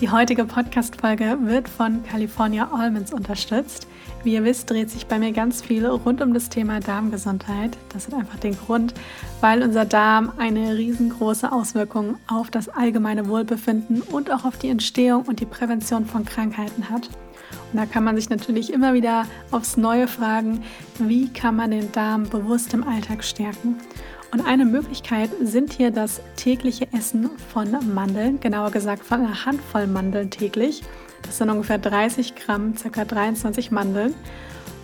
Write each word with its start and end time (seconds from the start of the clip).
Die 0.00 0.10
heutige 0.10 0.44
Podcast-Folge 0.44 1.38
wird 1.42 1.68
von 1.68 2.02
California 2.02 2.68
Almonds 2.72 3.12
unterstützt. 3.12 3.86
Wie 4.24 4.34
ihr 4.34 4.42
wisst, 4.42 4.68
dreht 4.70 4.90
sich 4.90 5.06
bei 5.06 5.18
mir 5.18 5.32
ganz 5.32 5.62
viel 5.62 5.86
rund 5.86 6.20
um 6.22 6.34
das 6.34 6.48
Thema 6.48 6.80
Darmgesundheit. 6.80 7.76
Das 7.92 8.06
hat 8.06 8.14
einfach 8.14 8.38
den 8.38 8.56
Grund, 8.56 8.94
weil 9.40 9.62
unser 9.62 9.84
Darm 9.84 10.32
eine 10.38 10.76
riesengroße 10.76 11.52
Auswirkung 11.52 12.16
auf 12.26 12.50
das 12.50 12.68
allgemeine 12.68 13.28
Wohlbefinden 13.28 14.02
und 14.02 14.32
auch 14.32 14.44
auf 14.44 14.58
die 14.58 14.70
Entstehung 14.70 15.22
und 15.22 15.40
die 15.40 15.46
Prävention 15.46 16.06
von 16.06 16.24
Krankheiten 16.24 16.90
hat. 16.90 17.08
Und 17.72 17.78
da 17.78 17.86
kann 17.86 18.04
man 18.04 18.16
sich 18.16 18.28
natürlich 18.28 18.72
immer 18.72 18.94
wieder 18.94 19.26
aufs 19.50 19.76
Neue 19.76 20.08
fragen, 20.08 20.62
wie 20.98 21.28
kann 21.28 21.56
man 21.56 21.70
den 21.70 21.92
Darm 21.92 22.28
bewusst 22.28 22.74
im 22.74 22.86
Alltag 22.86 23.22
stärken? 23.22 23.76
Und 24.32 24.46
eine 24.46 24.64
Möglichkeit 24.64 25.28
sind 25.42 25.74
hier 25.74 25.90
das 25.90 26.22
tägliche 26.36 26.90
Essen 26.94 27.28
von 27.52 27.68
Mandeln, 27.94 28.40
genauer 28.40 28.70
gesagt 28.70 29.04
von 29.04 29.20
einer 29.20 29.44
Handvoll 29.44 29.86
Mandeln 29.86 30.30
täglich. 30.30 30.82
Das 31.20 31.36
sind 31.36 31.50
ungefähr 31.50 31.76
30 31.76 32.34
Gramm, 32.34 32.74
ca. 32.74 33.04
23 33.04 33.70
Mandeln. 33.70 34.14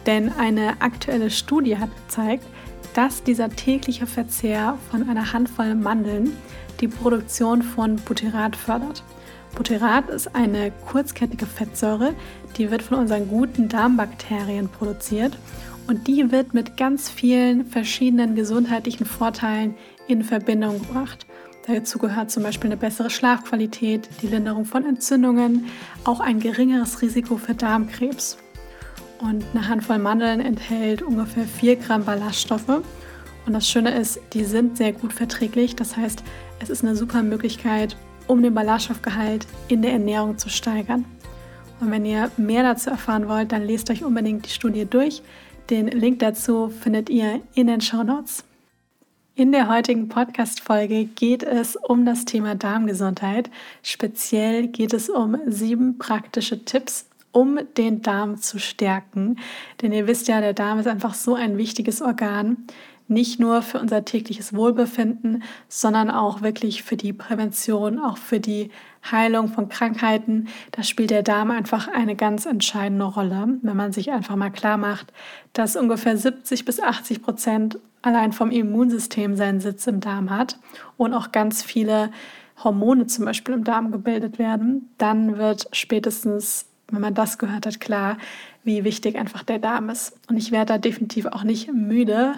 Denn 0.05 0.31
eine 0.39 0.83
aktuelle 0.83 1.31
Studie 1.31 1.79
hat 1.79 1.89
gezeigt, 1.97 2.45
dass 2.93 3.23
dieser 3.23 3.49
tägliche 3.49 4.07
Verzehr 4.07 4.77
von 4.91 5.09
einer 5.09 5.33
Handvoll 5.33 5.75
Mandeln 5.75 6.37
die 6.81 6.89
Produktion 6.89 7.63
von 7.63 7.97
Butyrat 7.97 8.55
fördert. 8.55 9.03
Butyrat 9.55 10.11
ist 10.11 10.35
eine 10.35 10.73
kurzkettige 10.87 11.47
Fettsäure, 11.47 12.13
die 12.59 12.71
wird 12.71 12.83
von 12.83 12.99
unseren 12.99 13.29
guten 13.29 13.71
Darmbakterien 13.71 14.69
produziert 14.69 15.39
und 15.89 16.07
die 16.07 16.31
wird 16.31 16.55
mit 16.55 16.77
ganz 16.77 17.09
vielen 17.09 17.65
verschiedenen 17.65 18.35
gesundheitlichen 18.35 19.07
Vorteilen 19.07 19.75
in 20.07 20.23
Verbindung 20.23 20.79
gebracht. 20.81 21.27
Dazu 21.67 21.99
gehört 21.99 22.31
zum 22.31 22.43
Beispiel 22.43 22.69
eine 22.69 22.77
bessere 22.77 23.11
Schlafqualität, 23.11 24.09
die 24.23 24.27
Linderung 24.27 24.65
von 24.65 24.85
Entzündungen, 24.85 25.67
auch 26.05 26.21
ein 26.21 26.41
geringeres 26.41 27.03
Risiko 27.03 27.39
für 27.39 27.55
Darmkrebs. 27.55 28.37
Und 29.21 29.45
eine 29.53 29.67
Handvoll 29.67 29.99
Mandeln 29.99 30.41
enthält 30.41 31.03
ungefähr 31.03 31.45
4 31.45 31.77
Gramm 31.77 32.05
Ballaststoffe. 32.05 32.83
Und 33.47 33.53
das 33.53 33.69
Schöne 33.69 33.99
ist, 33.99 34.21
die 34.35 34.45
sind 34.45 34.77
sehr 34.77 34.93
gut 34.93 35.13
verträglich. 35.13 35.75
Das 35.75 35.97
heißt, 35.97 36.23
es 36.61 36.71
ist 36.71 36.85
eine 36.85 36.97
super 36.97 37.23
Möglichkeit, 37.23 37.97
um 38.27 38.43
den 38.43 38.55
Ballaststoffgehalt 38.55 39.47
in 39.69 39.81
der 39.81 39.93
Ernährung 39.93 40.37
zu 40.37 40.51
steigern. 40.51 41.07
Und 41.81 41.91
wenn 41.91 42.05
ihr 42.05 42.31
mehr 42.37 42.63
dazu 42.63 42.91
erfahren 42.91 43.29
wollt, 43.29 43.53
dann 43.53 43.63
lest 43.63 43.91
euch 43.91 44.05
unbedingt 44.05 44.47
die 44.47 44.51
Studie 44.51 44.85
durch. 44.85 45.23
Den 45.71 45.89
Link 45.89 46.21
dazu 46.21 46.71
findet 46.71 47.11
ihr 47.11 47.43
in 47.55 47.67
den 47.67 47.83
Show 47.83 48.03
Notes. 48.03 48.43
In 49.35 49.53
der 49.53 49.69
heutigen 49.69 50.09
Podcast-Folge 50.09 51.05
geht 51.05 51.43
es 51.43 51.77
um 51.77 52.07
das 52.07 52.25
Thema 52.25 52.55
Darmgesundheit. 52.55 53.51
Speziell 53.83 54.69
geht 54.69 54.95
es 54.95 55.11
um 55.11 55.37
sieben 55.47 55.99
praktische 55.99 56.65
Tipps, 56.65 57.11
um 57.33 57.61
den 57.77 58.01
Darm 58.01 58.39
zu 58.39 58.59
stärken. 58.59 59.39
Denn 59.83 59.93
ihr 59.93 60.07
wisst 60.07 60.27
ja, 60.27 60.41
der 60.41 60.55
Darm 60.55 60.79
ist 60.79 60.89
einfach 60.89 61.13
so 61.13 61.35
ein 61.35 61.59
wichtiges 61.59 62.01
Organ. 62.01 62.67
Nicht 63.09 63.41
nur 63.41 63.63
für 63.63 63.81
unser 63.81 64.05
tägliches 64.05 64.55
Wohlbefinden, 64.55 65.43
sondern 65.67 66.11
auch 66.11 66.43
wirklich 66.43 66.83
für 66.83 66.97
die 66.97 67.15
Prävention, 67.15 67.99
auch 67.99 68.19
für 68.19 68.39
die 68.39 68.71
Heilung 69.11 69.49
von 69.49 69.69
Krankheiten. 69.69 70.49
Da 70.73 70.83
spielt 70.83 71.11
der 71.11 71.23
Darm 71.23 71.51
einfach 71.51 71.89
eine 71.89 72.17
ganz 72.17 72.45
entscheidende 72.45 73.07
Rolle, 73.07 73.59
wenn 73.63 73.77
man 73.77 73.93
sich 73.93 74.13
einfach 74.13 74.37
mal 74.37 74.51
klar 74.51 74.77
macht, 74.77 75.13
dass 75.55 75.77
ungefähr 75.77 76.17
70 76.17 76.65
bis 76.65 76.81
80 76.81 77.23
Prozent 77.23 77.79
allein 78.03 78.33
vom 78.33 78.51
Immunsystem 78.51 79.37
seinen 79.37 79.61
Sitz 79.61 79.87
im 79.87 80.01
Darm 80.01 80.31
hat 80.31 80.59
und 80.97 81.15
auch 81.15 81.33
ganz 81.33 81.63
viele 81.63 82.11
Hormone 82.63 83.07
zum 83.07 83.25
Beispiel 83.25 83.55
im 83.55 83.65
Darm 83.65 83.91
gebildet 83.93 84.39
werden, 84.39 84.91
dann 84.99 85.39
wird 85.39 85.69
spätestens, 85.73 86.67
wenn 86.91 87.01
man 87.01 87.15
das 87.15 87.39
gehört 87.39 87.67
hat, 87.67 87.81
klar, 87.81 88.19
wie 88.65 88.85
wichtig 88.85 89.17
einfach 89.17 89.43
der 89.43 89.59
Darm 89.59 89.91
ist. 89.91 90.17
Und 90.29 90.37
ich 90.37 90.53
werde 90.53 90.75
da 90.75 90.79
definitiv 90.79 91.27
auch 91.27 91.45
nicht 91.45 91.73
müde, 91.73 92.35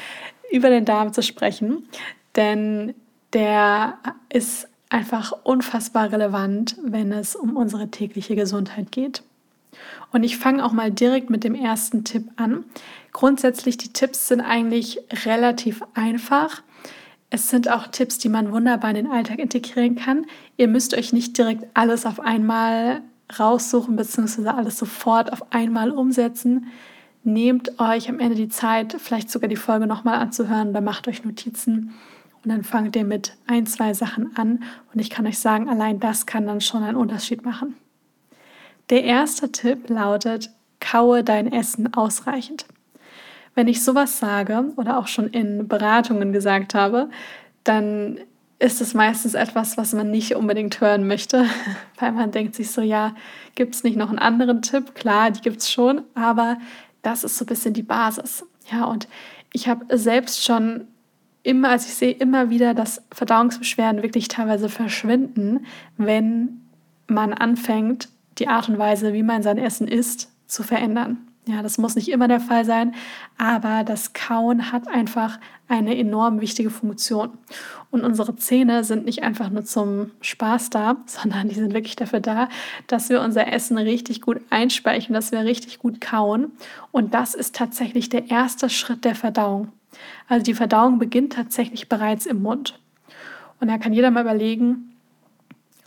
über 0.52 0.70
den 0.70 0.84
Darm 0.84 1.12
zu 1.12 1.22
sprechen, 1.22 1.88
denn 2.36 2.94
der 3.32 3.98
ist 4.28 4.68
einfach 4.88 5.32
unfassbar 5.44 6.10
relevant, 6.10 6.76
wenn 6.82 7.12
es 7.12 7.36
um 7.36 7.56
unsere 7.56 7.88
tägliche 7.88 8.34
Gesundheit 8.34 8.90
geht. 8.90 9.22
Und 10.12 10.24
ich 10.24 10.36
fange 10.36 10.64
auch 10.64 10.72
mal 10.72 10.90
direkt 10.90 11.30
mit 11.30 11.44
dem 11.44 11.54
ersten 11.54 12.02
Tipp 12.04 12.28
an. 12.36 12.64
Grundsätzlich, 13.12 13.76
die 13.76 13.92
Tipps 13.92 14.28
sind 14.28 14.40
eigentlich 14.40 14.98
relativ 15.24 15.82
einfach. 15.94 16.62
Es 17.30 17.48
sind 17.48 17.70
auch 17.70 17.86
Tipps, 17.86 18.18
die 18.18 18.28
man 18.28 18.50
wunderbar 18.52 18.90
in 18.90 18.96
den 18.96 19.12
Alltag 19.12 19.38
integrieren 19.38 19.94
kann. 19.94 20.26
Ihr 20.56 20.66
müsst 20.66 20.94
euch 20.94 21.12
nicht 21.12 21.38
direkt 21.38 21.64
alles 21.74 22.04
auf 22.06 22.18
einmal 22.18 23.02
raussuchen 23.38 23.96
bzw. 23.96 24.48
alles 24.48 24.78
sofort 24.78 25.32
auf 25.32 25.52
einmal 25.52 25.90
umsetzen. 25.90 26.66
Nehmt 27.22 27.78
euch 27.78 28.08
am 28.08 28.18
Ende 28.18 28.34
die 28.34 28.48
Zeit, 28.48 28.96
vielleicht 28.98 29.30
sogar 29.30 29.48
die 29.48 29.56
Folge 29.56 29.86
nochmal 29.86 30.16
anzuhören 30.16 30.70
oder 30.70 30.80
macht 30.80 31.06
euch 31.06 31.24
Notizen 31.24 31.92
und 32.42 32.50
dann 32.50 32.64
fangt 32.64 32.96
ihr 32.96 33.04
mit 33.04 33.36
ein, 33.46 33.66
zwei 33.66 33.92
Sachen 33.92 34.36
an 34.36 34.62
und 34.92 35.00
ich 35.00 35.10
kann 35.10 35.26
euch 35.26 35.38
sagen, 35.38 35.68
allein 35.68 36.00
das 36.00 36.24
kann 36.26 36.46
dann 36.46 36.60
schon 36.60 36.82
einen 36.82 36.96
Unterschied 36.96 37.44
machen. 37.44 37.76
Der 38.88 39.04
erste 39.04 39.52
Tipp 39.52 39.88
lautet, 39.90 40.50
kaue 40.80 41.22
dein 41.22 41.52
Essen 41.52 41.92
ausreichend. 41.92 42.66
Wenn 43.54 43.68
ich 43.68 43.84
sowas 43.84 44.18
sage 44.18 44.72
oder 44.76 44.98
auch 44.98 45.06
schon 45.06 45.28
in 45.28 45.68
Beratungen 45.68 46.32
gesagt 46.32 46.74
habe, 46.74 47.10
dann 47.64 48.18
ist 48.60 48.80
es 48.82 48.94
meistens 48.94 49.34
etwas, 49.34 49.76
was 49.78 49.94
man 49.94 50.10
nicht 50.10 50.36
unbedingt 50.36 50.80
hören 50.80 51.08
möchte, 51.08 51.46
weil 51.98 52.12
man 52.12 52.30
denkt 52.30 52.54
sich 52.54 52.70
so, 52.70 52.82
ja, 52.82 53.14
gibt 53.54 53.74
es 53.74 53.82
nicht 53.82 53.96
noch 53.96 54.10
einen 54.10 54.18
anderen 54.18 54.62
Tipp? 54.62 54.94
Klar, 54.94 55.30
die 55.30 55.40
gibt 55.40 55.60
es 55.60 55.72
schon, 55.72 56.02
aber 56.14 56.58
das 57.02 57.24
ist 57.24 57.38
so 57.38 57.44
ein 57.44 57.48
bisschen 57.48 57.74
die 57.74 57.82
Basis. 57.82 58.44
Ja, 58.70 58.84
und 58.84 59.08
ich 59.52 59.66
habe 59.66 59.96
selbst 59.96 60.44
schon 60.44 60.86
immer, 61.42 61.70
also 61.70 61.86
ich 61.88 61.94
sehe 61.94 62.12
immer 62.12 62.50
wieder, 62.50 62.74
dass 62.74 63.02
Verdauungsbeschwerden 63.12 64.02
wirklich 64.02 64.28
teilweise 64.28 64.68
verschwinden, 64.68 65.64
wenn 65.96 66.60
man 67.06 67.32
anfängt, 67.32 68.10
die 68.38 68.48
Art 68.48 68.68
und 68.68 68.78
Weise, 68.78 69.14
wie 69.14 69.22
man 69.22 69.42
sein 69.42 69.58
Essen 69.58 69.88
isst, 69.88 70.30
zu 70.46 70.62
verändern. 70.62 71.29
Ja, 71.50 71.62
das 71.62 71.78
muss 71.78 71.96
nicht 71.96 72.08
immer 72.08 72.28
der 72.28 72.38
Fall 72.38 72.64
sein, 72.64 72.94
aber 73.36 73.82
das 73.82 74.12
Kauen 74.12 74.70
hat 74.70 74.86
einfach 74.86 75.40
eine 75.66 75.96
enorm 75.96 76.40
wichtige 76.40 76.70
Funktion. 76.70 77.30
Und 77.90 78.04
unsere 78.04 78.36
Zähne 78.36 78.84
sind 78.84 79.04
nicht 79.04 79.24
einfach 79.24 79.50
nur 79.50 79.64
zum 79.64 80.12
Spaß 80.20 80.70
da, 80.70 80.98
sondern 81.06 81.48
die 81.48 81.56
sind 81.56 81.74
wirklich 81.74 81.96
dafür 81.96 82.20
da, 82.20 82.48
dass 82.86 83.08
wir 83.08 83.20
unser 83.20 83.52
Essen 83.52 83.78
richtig 83.78 84.20
gut 84.20 84.40
einspeichern, 84.50 85.14
dass 85.14 85.32
wir 85.32 85.40
richtig 85.40 85.80
gut 85.80 86.00
kauen. 86.00 86.52
Und 86.92 87.14
das 87.14 87.34
ist 87.34 87.56
tatsächlich 87.56 88.08
der 88.08 88.30
erste 88.30 88.70
Schritt 88.70 89.04
der 89.04 89.16
Verdauung. 89.16 89.72
Also 90.28 90.44
die 90.44 90.54
Verdauung 90.54 91.00
beginnt 91.00 91.32
tatsächlich 91.32 91.88
bereits 91.88 92.26
im 92.26 92.42
Mund. 92.42 92.78
Und 93.58 93.68
da 93.68 93.78
kann 93.78 93.92
jeder 93.92 94.12
mal 94.12 94.22
überlegen, 94.22 94.94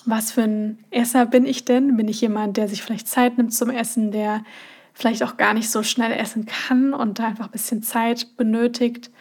was 0.05 0.33
für 0.33 0.43
ein 0.43 0.79
Esser 0.91 1.25
bin 1.25 1.45
ich 1.45 1.63
denn? 1.63 1.95
Bin 1.95 2.09
ich 2.09 2.19
jemand, 2.19 2.57
der 2.57 2.67
sich 2.67 2.83
vielleicht 2.83 3.07
Zeit 3.07 3.37
nimmt 3.37 3.53
zum 3.53 3.69
Essen, 3.69 4.11
der 4.11 4.43
vielleicht 4.93 5.23
auch 5.23 5.37
gar 5.37 5.53
nicht 5.53 5.69
so 5.69 5.83
schnell 5.83 6.11
essen 6.11 6.45
kann 6.45 6.93
und 6.93 7.19
da 7.19 7.27
einfach 7.27 7.45
ein 7.45 7.51
bisschen 7.51 7.83
Zeit 7.83 8.37
benötigt? 8.37 9.11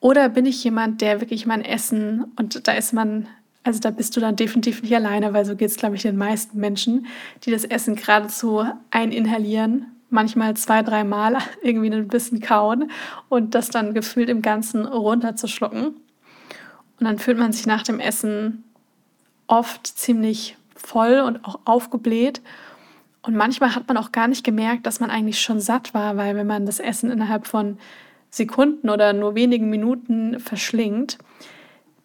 Oder 0.00 0.28
bin 0.28 0.46
ich 0.46 0.64
jemand, 0.64 1.00
der 1.00 1.20
wirklich 1.20 1.46
mein 1.46 1.64
Essen, 1.64 2.24
und 2.36 2.66
da 2.66 2.72
ist 2.72 2.92
man, 2.92 3.28
also 3.62 3.78
da 3.78 3.90
bist 3.90 4.16
du 4.16 4.20
dann 4.20 4.34
definitiv 4.34 4.82
nicht 4.82 4.94
alleine, 4.96 5.32
weil 5.32 5.44
so 5.44 5.54
geht 5.54 5.70
es, 5.70 5.76
glaube 5.76 5.94
ich, 5.94 6.02
den 6.02 6.16
meisten 6.16 6.58
Menschen, 6.58 7.06
die 7.44 7.52
das 7.52 7.64
Essen 7.64 7.94
geradezu 7.94 8.64
eininhalieren, 8.90 9.86
manchmal 10.10 10.54
zwei, 10.56 10.82
dreimal 10.82 11.38
irgendwie 11.62 11.92
ein 11.92 12.08
bisschen 12.08 12.40
kauen 12.40 12.90
und 13.28 13.54
das 13.54 13.68
dann 13.68 13.94
gefühlt 13.94 14.28
im 14.28 14.42
Ganzen 14.42 14.86
runterzuschlucken. 14.86 15.84
Und 15.86 17.06
dann 17.06 17.18
fühlt 17.18 17.38
man 17.38 17.52
sich 17.52 17.66
nach 17.66 17.82
dem 17.82 18.00
Essen 18.00 18.64
oft 19.46 19.86
ziemlich 19.86 20.56
voll 20.74 21.20
und 21.20 21.44
auch 21.44 21.60
aufgebläht. 21.64 22.40
Und 23.22 23.36
manchmal 23.36 23.74
hat 23.74 23.86
man 23.88 23.96
auch 23.96 24.12
gar 24.12 24.28
nicht 24.28 24.44
gemerkt, 24.44 24.84
dass 24.86 25.00
man 25.00 25.10
eigentlich 25.10 25.40
schon 25.40 25.60
satt 25.60 25.94
war, 25.94 26.16
weil 26.16 26.34
wenn 26.36 26.46
man 26.46 26.66
das 26.66 26.80
Essen 26.80 27.10
innerhalb 27.10 27.46
von 27.46 27.78
Sekunden 28.30 28.90
oder 28.90 29.12
nur 29.12 29.34
wenigen 29.34 29.70
Minuten 29.70 30.40
verschlingt, 30.40 31.18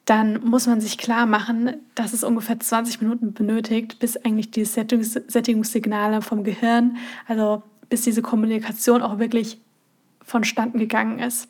dann 0.06 0.42
muss 0.46 0.68
man 0.68 0.80
sich 0.80 0.98
klar 0.98 1.26
machen, 1.26 1.74
dass 1.96 2.14
es 2.14 2.24
ungefähr 2.24 2.60
20 2.60 3.02
Minuten 3.02 3.34
benötigt, 3.34 4.00
bis 4.00 4.16
eigentlich 4.16 4.52
die 4.52 4.64
Sättigungssignale 4.64 6.22
vom 6.22 6.44
Gehirn, 6.44 6.98
also 7.28 7.64
bis 7.90 8.04
diese 8.04 8.22
Kommunikation 8.22 9.02
auch 9.02 9.20
wirklich 9.20 9.60
vonstatten 10.24 10.78
gegangen 10.80 11.20
ist. 11.20 11.50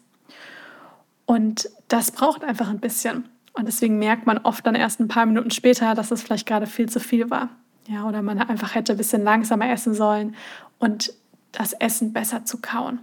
Und 1.26 1.70
das 1.88 2.12
braucht 2.12 2.44
einfach 2.44 2.70
ein 2.70 2.80
bisschen. 2.80 3.28
Und 3.54 3.68
deswegen 3.68 4.00
merkt 4.00 4.26
man 4.26 4.38
oft 4.40 4.66
dann 4.66 4.76
erst 4.76 5.00
ein 5.00 5.08
paar 5.08 5.26
Minuten 5.26 5.52
später, 5.52 5.94
dass 5.94 6.12
es 6.12 6.24
vielleicht 6.24 6.48
gerade 6.48 6.68
viel 6.68 6.88
zu 6.88 7.00
viel 7.00 7.30
war. 7.30 7.50
Ja, 7.88 8.08
oder 8.08 8.22
man 8.22 8.40
einfach 8.40 8.76
hätte 8.76 8.94
ein 8.94 8.98
bisschen 8.98 9.24
langsamer 9.24 9.70
essen 9.70 9.94
sollen 9.94 10.36
und 10.78 11.14
das 11.52 11.74
Essen 11.74 12.14
besser 12.14 12.44
zu 12.44 12.60
kauen. 12.60 13.00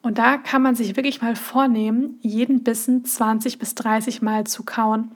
Und 0.00 0.18
da 0.18 0.38
kann 0.38 0.62
man 0.62 0.76
sich 0.76 0.96
wirklich 0.96 1.20
mal 1.22 1.34
vornehmen, 1.34 2.18
jeden 2.22 2.62
Bissen 2.62 3.04
20 3.04 3.58
bis 3.58 3.74
30 3.74 4.22
Mal 4.22 4.44
zu 4.46 4.62
kauen. 4.62 5.10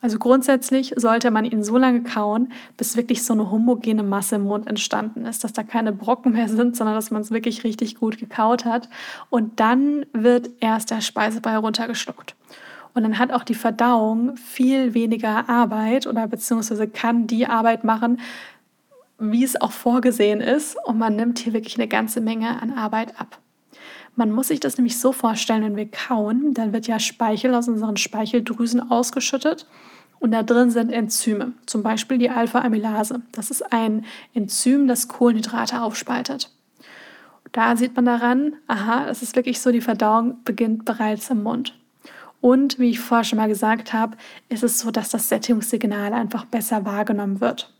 Also 0.00 0.18
grundsätzlich 0.18 0.94
sollte 0.96 1.30
man 1.30 1.44
ihn 1.44 1.62
so 1.62 1.76
lange 1.76 2.02
kauen, 2.02 2.52
bis 2.76 2.96
wirklich 2.96 3.22
so 3.22 3.34
eine 3.34 3.50
homogene 3.50 4.02
Masse 4.02 4.36
im 4.36 4.44
Mund 4.44 4.66
entstanden 4.66 5.26
ist, 5.26 5.44
dass 5.44 5.52
da 5.52 5.62
keine 5.62 5.92
Brocken 5.92 6.32
mehr 6.32 6.48
sind, 6.48 6.76
sondern 6.76 6.94
dass 6.94 7.10
man 7.10 7.20
es 7.20 7.30
wirklich 7.30 7.64
richtig 7.64 7.96
gut 7.96 8.18
gekaut 8.18 8.64
hat. 8.64 8.88
Und 9.28 9.60
dann 9.60 10.06
wird 10.12 10.48
erst 10.60 10.90
der 10.90 11.02
Speisebrei 11.02 11.56
runtergeschluckt. 11.58 12.34
Und 12.94 13.02
dann 13.02 13.18
hat 13.18 13.32
auch 13.32 13.44
die 13.44 13.54
Verdauung 13.54 14.36
viel 14.36 14.94
weniger 14.94 15.48
Arbeit 15.48 16.06
oder 16.06 16.26
beziehungsweise 16.26 16.88
kann 16.88 17.26
die 17.26 17.46
Arbeit 17.46 17.84
machen, 17.84 18.20
wie 19.18 19.44
es 19.44 19.60
auch 19.60 19.72
vorgesehen 19.72 20.40
ist. 20.40 20.76
Und 20.84 20.98
man 20.98 21.16
nimmt 21.16 21.38
hier 21.38 21.52
wirklich 21.52 21.76
eine 21.76 21.88
ganze 21.88 22.20
Menge 22.20 22.60
an 22.60 22.72
Arbeit 22.72 23.20
ab. 23.20 23.38
Man 24.16 24.32
muss 24.32 24.48
sich 24.48 24.60
das 24.60 24.76
nämlich 24.76 24.98
so 24.98 25.12
vorstellen, 25.12 25.62
wenn 25.62 25.76
wir 25.76 25.88
kauen, 25.88 26.52
dann 26.52 26.72
wird 26.72 26.86
ja 26.86 26.98
Speichel 26.98 27.54
aus 27.54 27.68
unseren 27.68 27.96
Speicheldrüsen 27.96 28.90
ausgeschüttet 28.90 29.66
und 30.20 30.32
da 30.32 30.42
drin 30.42 30.70
sind 30.70 30.92
Enzyme, 30.92 31.54
zum 31.64 31.82
Beispiel 31.82 32.18
die 32.18 32.28
Alpha-Amylase. 32.28 33.22
Das 33.32 33.50
ist 33.50 33.72
ein 33.72 34.04
Enzym, 34.34 34.86
das 34.86 35.08
Kohlenhydrate 35.08 35.80
aufspaltet. 35.80 36.50
Da 37.52 37.74
sieht 37.76 37.96
man 37.96 38.04
daran, 38.04 38.52
aha, 38.68 39.08
es 39.08 39.22
ist 39.22 39.34
wirklich 39.34 39.60
so, 39.60 39.72
die 39.72 39.80
Verdauung 39.80 40.44
beginnt 40.44 40.84
bereits 40.84 41.30
im 41.30 41.42
Mund. 41.42 41.74
Und 42.40 42.78
wie 42.78 42.90
ich 42.90 43.00
vorher 43.00 43.24
schon 43.24 43.38
mal 43.38 43.48
gesagt 43.48 43.92
habe, 43.92 44.16
ist 44.48 44.62
es 44.62 44.78
so, 44.78 44.90
dass 44.90 45.10
das 45.10 45.28
Sättigungssignal 45.28 46.12
einfach 46.12 46.46
besser 46.46 46.84
wahrgenommen 46.84 47.40
wird. 47.40 47.72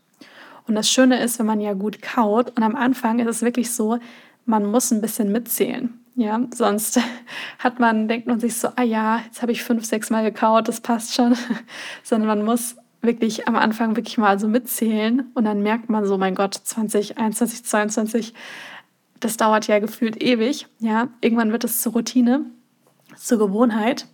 Und 0.66 0.74
das 0.74 0.90
Schöne 0.90 1.20
ist, 1.22 1.38
wenn 1.38 1.46
man 1.46 1.60
ja 1.60 1.72
gut 1.72 2.02
kaut 2.02 2.56
und 2.56 2.62
am 2.62 2.76
Anfang 2.76 3.18
ist 3.18 3.26
es 3.28 3.42
wirklich 3.42 3.72
so, 3.72 3.98
man 4.44 4.66
muss 4.66 4.90
ein 4.90 5.00
bisschen 5.00 5.32
mitzählen. 5.32 5.98
Ja, 6.14 6.40
sonst 6.54 7.00
hat 7.58 7.80
man, 7.80 8.06
denkt 8.06 8.26
man 8.26 8.40
sich 8.40 8.56
so, 8.56 8.68
ah 8.76 8.82
ja, 8.82 9.22
jetzt 9.24 9.40
habe 9.40 9.52
ich 9.52 9.62
fünf, 9.62 9.84
sechs 9.84 10.10
Mal 10.10 10.22
gekaut, 10.22 10.68
das 10.68 10.80
passt 10.80 11.14
schon. 11.14 11.34
Sondern 12.02 12.28
man 12.28 12.44
muss 12.44 12.76
wirklich 13.00 13.48
am 13.48 13.56
Anfang 13.56 13.96
wirklich 13.96 14.18
mal 14.18 14.38
so 14.38 14.46
mitzählen 14.46 15.30
und 15.34 15.44
dann 15.44 15.62
merkt 15.62 15.88
man 15.88 16.04
so, 16.04 16.18
mein 16.18 16.34
Gott, 16.34 16.54
20, 16.54 17.16
21, 17.16 17.64
22, 17.64 18.34
das 19.20 19.38
dauert 19.38 19.66
ja 19.68 19.78
gefühlt 19.78 20.22
ewig. 20.22 20.66
Ja, 20.80 21.08
irgendwann 21.22 21.52
wird 21.52 21.64
es 21.64 21.80
zur 21.80 21.92
Routine, 21.92 22.44
zur 23.16 23.38
Gewohnheit 23.38 24.06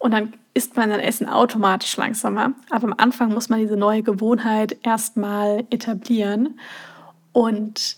und 0.00 0.12
dann 0.12 0.32
isst 0.54 0.76
man 0.76 0.88
sein 0.88 0.98
Essen 0.98 1.28
automatisch 1.28 1.96
langsamer. 1.96 2.54
Aber 2.70 2.88
am 2.88 2.94
Anfang 2.96 3.32
muss 3.32 3.50
man 3.50 3.60
diese 3.60 3.76
neue 3.76 4.02
Gewohnheit 4.02 4.78
erstmal 4.82 5.66
etablieren 5.70 6.58
und 7.32 7.96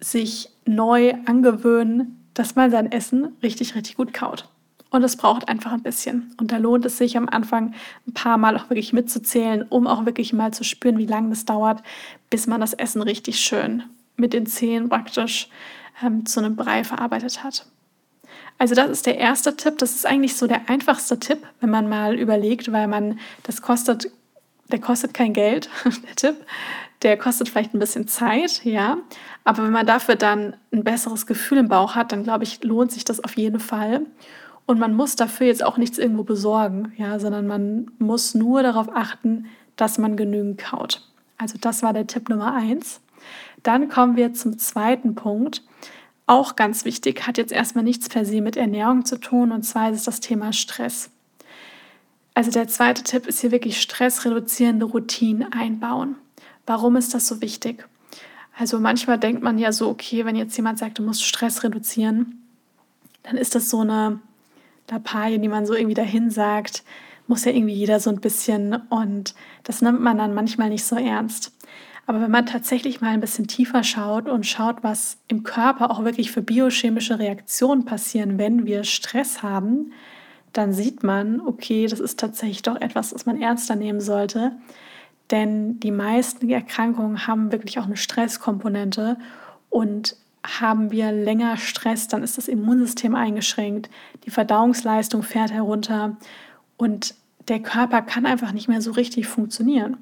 sich 0.00 0.50
neu 0.66 1.14
angewöhnen, 1.26 2.24
dass 2.34 2.56
man 2.56 2.70
sein 2.70 2.90
Essen 2.90 3.36
richtig, 3.42 3.76
richtig 3.76 3.96
gut 3.96 4.12
kaut. 4.12 4.48
Und 4.90 5.04
es 5.04 5.16
braucht 5.16 5.48
einfach 5.48 5.72
ein 5.72 5.82
bisschen. 5.82 6.34
Und 6.40 6.50
da 6.50 6.56
lohnt 6.56 6.84
es 6.84 6.98
sich 6.98 7.16
am 7.16 7.28
Anfang 7.28 7.72
ein 8.06 8.14
paar 8.14 8.36
Mal 8.36 8.56
auch 8.56 8.68
wirklich 8.68 8.92
mitzuzählen, 8.92 9.62
um 9.62 9.86
auch 9.86 10.06
wirklich 10.06 10.32
mal 10.32 10.52
zu 10.52 10.64
spüren, 10.64 10.98
wie 10.98 11.06
lange 11.06 11.30
das 11.30 11.44
dauert, 11.44 11.82
bis 12.30 12.48
man 12.48 12.60
das 12.60 12.72
Essen 12.72 13.00
richtig 13.02 13.38
schön 13.38 13.84
mit 14.16 14.32
den 14.32 14.46
Zähnen 14.46 14.88
praktisch 14.88 15.48
ähm, 16.04 16.26
zu 16.26 16.40
einem 16.40 16.56
Brei 16.56 16.82
verarbeitet 16.82 17.44
hat. 17.44 17.66
Also 18.58 18.74
das 18.74 18.90
ist 18.90 19.06
der 19.06 19.18
erste 19.18 19.56
Tipp. 19.56 19.78
Das 19.78 19.94
ist 19.94 20.06
eigentlich 20.06 20.36
so 20.36 20.46
der 20.46 20.68
einfachste 20.68 21.18
Tipp, 21.18 21.46
wenn 21.60 21.70
man 21.70 21.88
mal 21.88 22.18
überlegt, 22.18 22.72
weil 22.72 22.88
man, 22.88 23.18
das 23.44 23.62
kostet, 23.62 24.10
der 24.70 24.80
kostet 24.80 25.14
kein 25.14 25.32
Geld, 25.32 25.70
der 25.84 26.16
Tipp. 26.16 26.36
Der 27.02 27.16
kostet 27.16 27.48
vielleicht 27.48 27.74
ein 27.74 27.78
bisschen 27.78 28.08
Zeit, 28.08 28.64
ja. 28.64 28.98
Aber 29.44 29.62
wenn 29.62 29.70
man 29.70 29.86
dafür 29.86 30.16
dann 30.16 30.56
ein 30.72 30.82
besseres 30.82 31.26
Gefühl 31.26 31.58
im 31.58 31.68
Bauch 31.68 31.94
hat, 31.94 32.10
dann 32.10 32.24
glaube 32.24 32.42
ich, 32.42 32.64
lohnt 32.64 32.90
sich 32.90 33.04
das 33.04 33.22
auf 33.22 33.36
jeden 33.36 33.60
Fall. 33.60 34.00
Und 34.66 34.80
man 34.80 34.94
muss 34.94 35.14
dafür 35.14 35.46
jetzt 35.46 35.64
auch 35.64 35.78
nichts 35.78 35.96
irgendwo 35.96 36.24
besorgen, 36.24 36.92
ja, 36.96 37.20
sondern 37.20 37.46
man 37.46 37.92
muss 37.98 38.34
nur 38.34 38.64
darauf 38.64 38.88
achten, 38.94 39.46
dass 39.76 39.96
man 39.96 40.16
genügend 40.16 40.58
kaut. 40.58 41.08
Also 41.38 41.56
das 41.58 41.82
war 41.84 41.92
der 41.92 42.08
Tipp 42.08 42.28
Nummer 42.28 42.52
eins. 42.52 43.00
Dann 43.62 43.88
kommen 43.88 44.16
wir 44.16 44.34
zum 44.34 44.58
zweiten 44.58 45.14
Punkt. 45.14 45.62
Auch 46.28 46.56
ganz 46.56 46.84
wichtig, 46.84 47.26
hat 47.26 47.38
jetzt 47.38 47.52
erstmal 47.52 47.84
nichts 47.84 48.10
per 48.10 48.26
se 48.26 48.42
mit 48.42 48.54
Ernährung 48.54 49.06
zu 49.06 49.18
tun, 49.18 49.50
und 49.50 49.62
zwar 49.62 49.90
ist 49.90 50.00
es 50.00 50.04
das 50.04 50.20
Thema 50.20 50.52
Stress. 50.52 51.08
Also 52.34 52.50
der 52.50 52.68
zweite 52.68 53.02
Tipp 53.02 53.26
ist 53.26 53.40
hier 53.40 53.50
wirklich 53.50 53.80
stressreduzierende 53.80 54.84
Routinen 54.84 55.50
einbauen. 55.54 56.16
Warum 56.66 56.96
ist 56.96 57.14
das 57.14 57.26
so 57.26 57.40
wichtig? 57.40 57.88
Also 58.58 58.78
manchmal 58.78 59.18
denkt 59.18 59.42
man 59.42 59.56
ja 59.56 59.72
so, 59.72 59.88
okay, 59.88 60.26
wenn 60.26 60.36
jetzt 60.36 60.54
jemand 60.54 60.78
sagt, 60.78 60.98
du 60.98 61.02
musst 61.02 61.24
Stress 61.24 61.64
reduzieren, 61.64 62.46
dann 63.22 63.38
ist 63.38 63.54
das 63.54 63.70
so 63.70 63.80
eine 63.80 64.20
Lappalie, 64.90 65.38
die 65.38 65.48
man 65.48 65.64
so 65.64 65.72
irgendwie 65.72 65.94
dahin 65.94 66.30
sagt, 66.30 66.84
muss 67.26 67.46
ja 67.46 67.52
irgendwie 67.52 67.74
jeder 67.74 68.00
so 68.00 68.10
ein 68.10 68.20
bisschen 68.20 68.74
und 68.90 69.34
das 69.64 69.80
nimmt 69.80 70.02
man 70.02 70.18
dann 70.18 70.34
manchmal 70.34 70.68
nicht 70.68 70.84
so 70.84 70.96
ernst. 70.96 71.52
Aber 72.08 72.22
wenn 72.22 72.30
man 72.30 72.46
tatsächlich 72.46 73.02
mal 73.02 73.10
ein 73.10 73.20
bisschen 73.20 73.48
tiefer 73.48 73.84
schaut 73.84 74.30
und 74.30 74.46
schaut, 74.46 74.82
was 74.82 75.18
im 75.28 75.42
Körper 75.42 75.90
auch 75.90 76.04
wirklich 76.04 76.32
für 76.32 76.40
biochemische 76.40 77.18
Reaktionen 77.18 77.84
passieren, 77.84 78.38
wenn 78.38 78.64
wir 78.64 78.84
Stress 78.84 79.42
haben, 79.42 79.92
dann 80.54 80.72
sieht 80.72 81.02
man, 81.02 81.42
okay, 81.42 81.86
das 81.86 82.00
ist 82.00 82.18
tatsächlich 82.18 82.62
doch 82.62 82.80
etwas, 82.80 83.10
das 83.10 83.26
man 83.26 83.38
ernster 83.38 83.76
nehmen 83.76 84.00
sollte. 84.00 84.52
Denn 85.30 85.80
die 85.80 85.90
meisten 85.90 86.48
Erkrankungen 86.48 87.26
haben 87.26 87.52
wirklich 87.52 87.78
auch 87.78 87.84
eine 87.84 87.98
Stresskomponente 87.98 89.18
und 89.68 90.16
haben 90.42 90.90
wir 90.90 91.12
länger 91.12 91.58
Stress, 91.58 92.08
dann 92.08 92.22
ist 92.22 92.38
das 92.38 92.48
Immunsystem 92.48 93.14
eingeschränkt, 93.14 93.90
die 94.24 94.30
Verdauungsleistung 94.30 95.22
fährt 95.22 95.52
herunter 95.52 96.16
und 96.78 97.16
der 97.48 97.60
Körper 97.60 98.00
kann 98.00 98.24
einfach 98.24 98.52
nicht 98.52 98.68
mehr 98.68 98.80
so 98.80 98.92
richtig 98.92 99.26
funktionieren. 99.26 99.98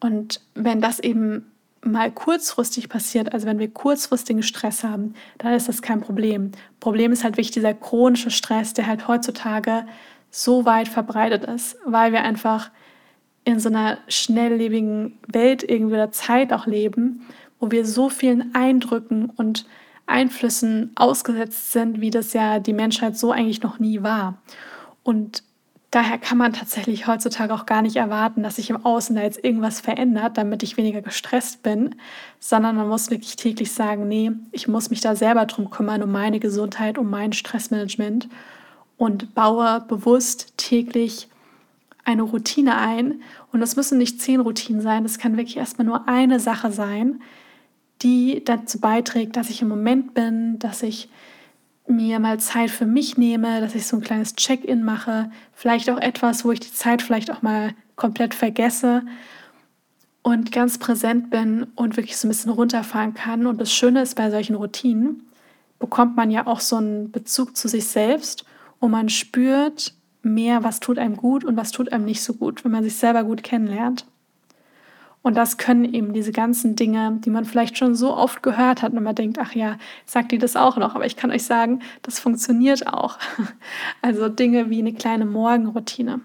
Und 0.00 0.40
wenn 0.54 0.80
das 0.80 1.00
eben 1.00 1.50
mal 1.82 2.10
kurzfristig 2.10 2.88
passiert, 2.88 3.32
also 3.32 3.46
wenn 3.46 3.58
wir 3.58 3.72
kurzfristigen 3.72 4.42
Stress 4.42 4.84
haben, 4.84 5.14
dann 5.38 5.54
ist 5.54 5.68
das 5.68 5.82
kein 5.82 6.00
Problem. 6.00 6.52
Problem 6.80 7.12
ist 7.12 7.24
halt 7.24 7.36
wirklich 7.36 7.50
dieser 7.50 7.74
chronische 7.74 8.30
Stress, 8.30 8.74
der 8.74 8.86
halt 8.86 9.08
heutzutage 9.08 9.86
so 10.30 10.64
weit 10.64 10.88
verbreitet 10.88 11.44
ist, 11.44 11.76
weil 11.84 12.12
wir 12.12 12.22
einfach 12.22 12.70
in 13.44 13.60
so 13.60 13.68
einer 13.68 13.98
schnelllebigen 14.08 15.18
Welt 15.26 15.62
irgendwie 15.62 15.96
der 15.96 16.12
Zeit 16.12 16.52
auch 16.52 16.66
leben, 16.66 17.26
wo 17.60 17.70
wir 17.70 17.86
so 17.86 18.10
vielen 18.10 18.54
Eindrücken 18.54 19.30
und 19.30 19.66
Einflüssen 20.06 20.92
ausgesetzt 20.96 21.72
sind, 21.72 22.00
wie 22.00 22.10
das 22.10 22.32
ja 22.32 22.58
die 22.58 22.72
Menschheit 22.72 23.16
so 23.16 23.32
eigentlich 23.32 23.62
noch 23.62 23.78
nie 23.78 24.02
war. 24.02 24.38
Und 25.02 25.42
daher 25.90 26.18
kann 26.18 26.38
man 26.38 26.52
tatsächlich 26.52 27.06
heutzutage 27.06 27.54
auch 27.54 27.64
gar 27.64 27.82
nicht 27.82 27.96
erwarten, 27.96 28.42
dass 28.42 28.56
sich 28.56 28.70
im 28.70 28.84
Außen 28.84 29.16
da 29.16 29.22
jetzt 29.22 29.42
irgendwas 29.42 29.80
verändert, 29.80 30.36
damit 30.36 30.62
ich 30.62 30.76
weniger 30.76 31.00
gestresst 31.00 31.62
bin, 31.62 31.94
sondern 32.38 32.76
man 32.76 32.88
muss 32.88 33.10
wirklich 33.10 33.36
täglich 33.36 33.72
sagen, 33.72 34.06
nee, 34.06 34.32
ich 34.52 34.68
muss 34.68 34.90
mich 34.90 35.00
da 35.00 35.16
selber 35.16 35.46
drum 35.46 35.70
kümmern, 35.70 36.02
um 36.02 36.12
meine 36.12 36.40
Gesundheit, 36.40 36.98
um 36.98 37.08
mein 37.08 37.32
Stressmanagement 37.32 38.28
und 38.98 39.34
baue 39.34 39.84
bewusst 39.88 40.54
täglich 40.58 41.28
eine 42.04 42.22
Routine 42.22 42.76
ein. 42.76 43.22
Und 43.52 43.60
das 43.60 43.76
müssen 43.76 43.98
nicht 43.98 44.20
zehn 44.20 44.40
Routinen 44.40 44.82
sein, 44.82 45.04
das 45.04 45.18
kann 45.18 45.36
wirklich 45.36 45.56
erstmal 45.56 45.86
nur 45.86 46.06
eine 46.08 46.38
Sache 46.40 46.70
sein, 46.70 47.22
die 48.02 48.44
dazu 48.44 48.78
beiträgt, 48.78 49.36
dass 49.36 49.50
ich 49.50 49.62
im 49.62 49.68
Moment 49.68 50.14
bin, 50.14 50.58
dass 50.58 50.82
ich 50.82 51.08
mir 51.88 52.18
mal 52.20 52.38
Zeit 52.38 52.70
für 52.70 52.86
mich 52.86 53.16
nehme, 53.16 53.60
dass 53.60 53.74
ich 53.74 53.86
so 53.86 53.96
ein 53.96 54.02
kleines 54.02 54.34
Check-in 54.34 54.84
mache, 54.84 55.30
vielleicht 55.52 55.90
auch 55.90 55.98
etwas, 55.98 56.44
wo 56.44 56.52
ich 56.52 56.60
die 56.60 56.72
Zeit 56.72 57.02
vielleicht 57.02 57.30
auch 57.30 57.42
mal 57.42 57.74
komplett 57.96 58.34
vergesse 58.34 59.02
und 60.22 60.52
ganz 60.52 60.78
präsent 60.78 61.30
bin 61.30 61.66
und 61.74 61.96
wirklich 61.96 62.16
so 62.16 62.26
ein 62.26 62.30
bisschen 62.30 62.52
runterfahren 62.52 63.14
kann. 63.14 63.46
Und 63.46 63.60
das 63.60 63.72
Schöne 63.72 64.02
ist, 64.02 64.14
bei 64.14 64.30
solchen 64.30 64.56
Routinen 64.56 65.22
bekommt 65.78 66.16
man 66.16 66.30
ja 66.30 66.46
auch 66.46 66.60
so 66.60 66.76
einen 66.76 67.10
Bezug 67.10 67.56
zu 67.56 67.68
sich 67.68 67.86
selbst 67.86 68.44
und 68.78 68.90
man 68.90 69.08
spürt, 69.08 69.94
mehr, 70.22 70.64
was 70.64 70.80
tut 70.80 70.98
einem 70.98 71.16
gut 71.16 71.44
und 71.44 71.56
was 71.56 71.70
tut 71.70 71.92
einem 71.92 72.04
nicht 72.04 72.22
so 72.22 72.34
gut, 72.34 72.64
wenn 72.64 72.72
man 72.72 72.84
sich 72.84 72.96
selber 72.96 73.24
gut 73.24 73.42
kennenlernt. 73.42 74.04
Und 75.22 75.36
das 75.36 75.58
können 75.58 75.92
eben 75.92 76.12
diese 76.12 76.32
ganzen 76.32 76.76
Dinge, 76.76 77.18
die 77.24 77.30
man 77.30 77.44
vielleicht 77.44 77.76
schon 77.76 77.94
so 77.94 78.14
oft 78.14 78.42
gehört 78.42 78.82
hat 78.82 78.92
und 78.92 79.02
man 79.02 79.14
denkt, 79.14 79.38
ach 79.40 79.52
ja, 79.52 79.76
sagt 80.06 80.32
die 80.32 80.38
das 80.38 80.56
auch 80.56 80.76
noch. 80.76 80.94
Aber 80.94 81.06
ich 81.06 81.16
kann 81.16 81.30
euch 81.30 81.44
sagen, 81.44 81.80
das 82.02 82.18
funktioniert 82.18 82.86
auch. 82.86 83.18
Also 84.00 84.28
Dinge 84.28 84.70
wie 84.70 84.78
eine 84.78 84.92
kleine 84.92 85.26
Morgenroutine, 85.26 86.20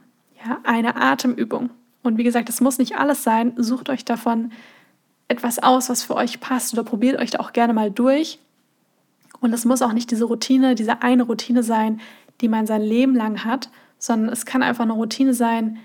ja, 0.45 0.59
eine 0.63 0.95
Atemübung. 0.95 1.71
Und 2.03 2.17
wie 2.17 2.23
gesagt, 2.23 2.49
das 2.49 2.61
muss 2.61 2.77
nicht 2.77 2.97
alles 2.97 3.23
sein. 3.23 3.53
Sucht 3.57 3.89
euch 3.89 4.05
davon 4.05 4.51
etwas 5.27 5.59
aus, 5.59 5.89
was 5.89 6.03
für 6.03 6.15
euch 6.15 6.39
passt 6.39 6.73
oder 6.73 6.83
probiert 6.83 7.19
euch 7.19 7.31
da 7.31 7.39
auch 7.39 7.53
gerne 7.53 7.73
mal 7.73 7.89
durch 7.89 8.39
Und 9.39 9.53
es 9.53 9.65
muss 9.65 9.81
auch 9.81 9.93
nicht 9.93 10.11
diese 10.11 10.25
Routine, 10.25 10.75
diese 10.75 11.01
eine 11.01 11.23
Routine 11.23 11.63
sein, 11.63 11.99
die 12.41 12.47
man 12.47 12.67
sein 12.67 12.81
Leben 12.81 13.15
lang 13.15 13.43
hat, 13.43 13.69
sondern 13.97 14.31
es 14.31 14.45
kann 14.45 14.63
einfach 14.63 14.83
eine 14.83 14.93
Routine 14.93 15.33
sein, 15.33 15.79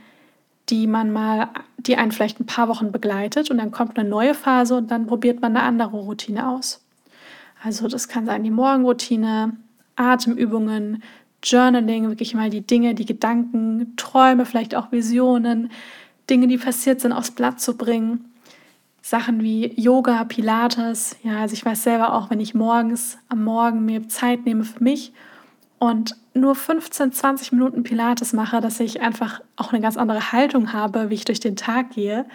die 0.71 0.87
man 0.87 1.13
mal, 1.13 1.49
die 1.79 1.97
einen 1.97 2.13
vielleicht 2.13 2.41
ein 2.41 2.47
paar 2.47 2.69
Wochen 2.69 2.93
begleitet 2.93 3.51
und 3.51 3.59
dann 3.59 3.71
kommt 3.71 3.99
eine 3.99 4.09
neue 4.09 4.35
Phase 4.35 4.77
und 4.77 4.91
dann 4.91 5.07
probiert 5.07 5.41
man 5.41 5.57
eine 5.57 5.65
andere 5.65 5.97
Routine 5.97 6.49
aus. 6.49 6.85
Also 7.63 7.89
das 7.89 8.09
kann 8.09 8.27
sein 8.27 8.45
die 8.45 8.51
Morgenroutine, 8.51 9.57
Atemübungen, 9.97 11.03
Journaling, 11.43 12.09
wirklich 12.09 12.35
mal 12.35 12.51
die 12.51 12.67
Dinge, 12.67 12.95
die 12.95 13.07
Gedanken, 13.07 13.95
Träume, 13.97 14.45
vielleicht 14.45 14.75
auch 14.75 14.93
Visionen, 14.93 15.71
Dinge, 16.29 16.47
die 16.47 16.59
passiert 16.59 17.01
sind, 17.01 17.13
aufs 17.13 17.31
Blatt 17.31 17.61
zu 17.61 17.77
bringen. 17.77 18.25
Sachen 19.01 19.43
wie 19.43 19.73
Yoga, 19.81 20.25
Pilates. 20.25 21.17
Ja, 21.23 21.41
also 21.41 21.55
ich 21.55 21.65
weiß 21.65 21.83
selber 21.83 22.13
auch, 22.13 22.31
wenn 22.31 22.41
ich 22.41 22.55
morgens 22.55 23.19
am 23.29 23.45
Morgen 23.45 23.85
mir 23.85 24.09
Zeit 24.09 24.45
nehme 24.45 24.65
für 24.65 24.83
mich 24.83 25.13
und 25.79 26.17
nur 26.35 26.55
15, 26.55 27.13
20 27.13 27.53
Minuten 27.53 27.83
Pilates 27.83 28.33
mache, 28.33 28.61
dass 28.61 28.81
ich 28.81 29.01
einfach 29.01 29.41
auch 29.57 29.73
eine 29.73 29.81
ganz 29.81 29.97
andere 29.97 30.33
Haltung 30.33 30.73
habe, 30.73 31.11
wie 31.11 31.15
ich 31.15 31.25
durch 31.25 31.41
den 31.41 31.57
Tag 31.57 31.91
gehe 31.91 32.27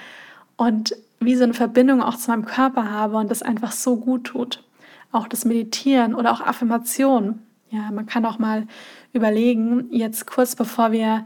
und 0.56 0.96
wie 1.20 1.36
so 1.36 1.44
eine 1.44 1.54
Verbindung 1.54 2.02
auch 2.02 2.18
zu 2.18 2.32
meinem 2.32 2.46
Körper 2.46 2.90
habe 2.90 3.18
und 3.18 3.32
das 3.32 3.42
einfach 3.42 3.72
so 3.72 3.98
gut 3.98 4.26
tut. 4.26 4.64
Auch 5.12 5.28
das 5.28 5.46
Meditieren 5.46 6.16
oder 6.16 6.32
auch 6.32 6.42
Affirmationen. 6.42 7.42
Ja, 7.70 7.92
man 7.92 8.06
kann 8.06 8.26
auch 8.26 8.40
mal 8.40 8.68
überlegen, 9.14 9.88
jetzt 9.92 10.28
kurz 10.28 10.56
bevor 10.56 10.92
wir 10.92 11.26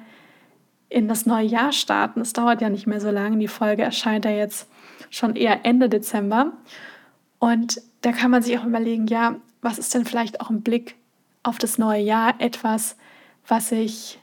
in 0.89 1.07
das 1.07 1.25
neue 1.25 1.45
Jahr 1.45 1.74
starten, 1.74 2.21
es 2.21 2.31
dauert 2.31 2.62
ja 2.62 2.69
nicht 2.69 2.88
mehr 2.88 3.01
so 3.01 3.12
lange, 3.12 3.38
die 3.38 3.50
Folge 3.50 3.83
erscheint 3.83 4.24
ja 4.24 4.31
jetzt 4.31 4.69
schon 5.09 5.36
eher 5.36 5.65
Ende 5.65 5.89
Dezember. 5.89 6.53
Und 7.39 7.81
da 8.01 8.12
kann 8.13 8.31
man 8.31 8.41
sich 8.41 8.57
auch 8.57 8.65
überlegen, 8.65 9.07
ja, 9.07 9.36
was 9.62 9.77
ist 9.77 9.93
denn 9.93 10.05
vielleicht 10.05 10.39
auch 10.39 10.50
ein 10.50 10.62
Blick 10.62 10.95
auf 11.48 11.58
das 11.58 11.77
neue 11.77 12.01
Jahr, 12.01 12.36
etwas, 12.39 12.96
was 13.48 13.72
ich 13.72 14.20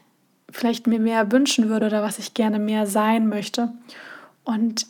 vielleicht 0.49 0.87
mir 0.87 0.99
mehr 0.99 1.31
wünschen 1.31 1.69
würde 1.69 1.87
oder 1.87 2.01
was 2.01 2.19
ich 2.19 2.33
gerne 2.33 2.59
mehr 2.59 2.87
sein 2.87 3.27
möchte. 3.27 3.73
Und 4.43 4.87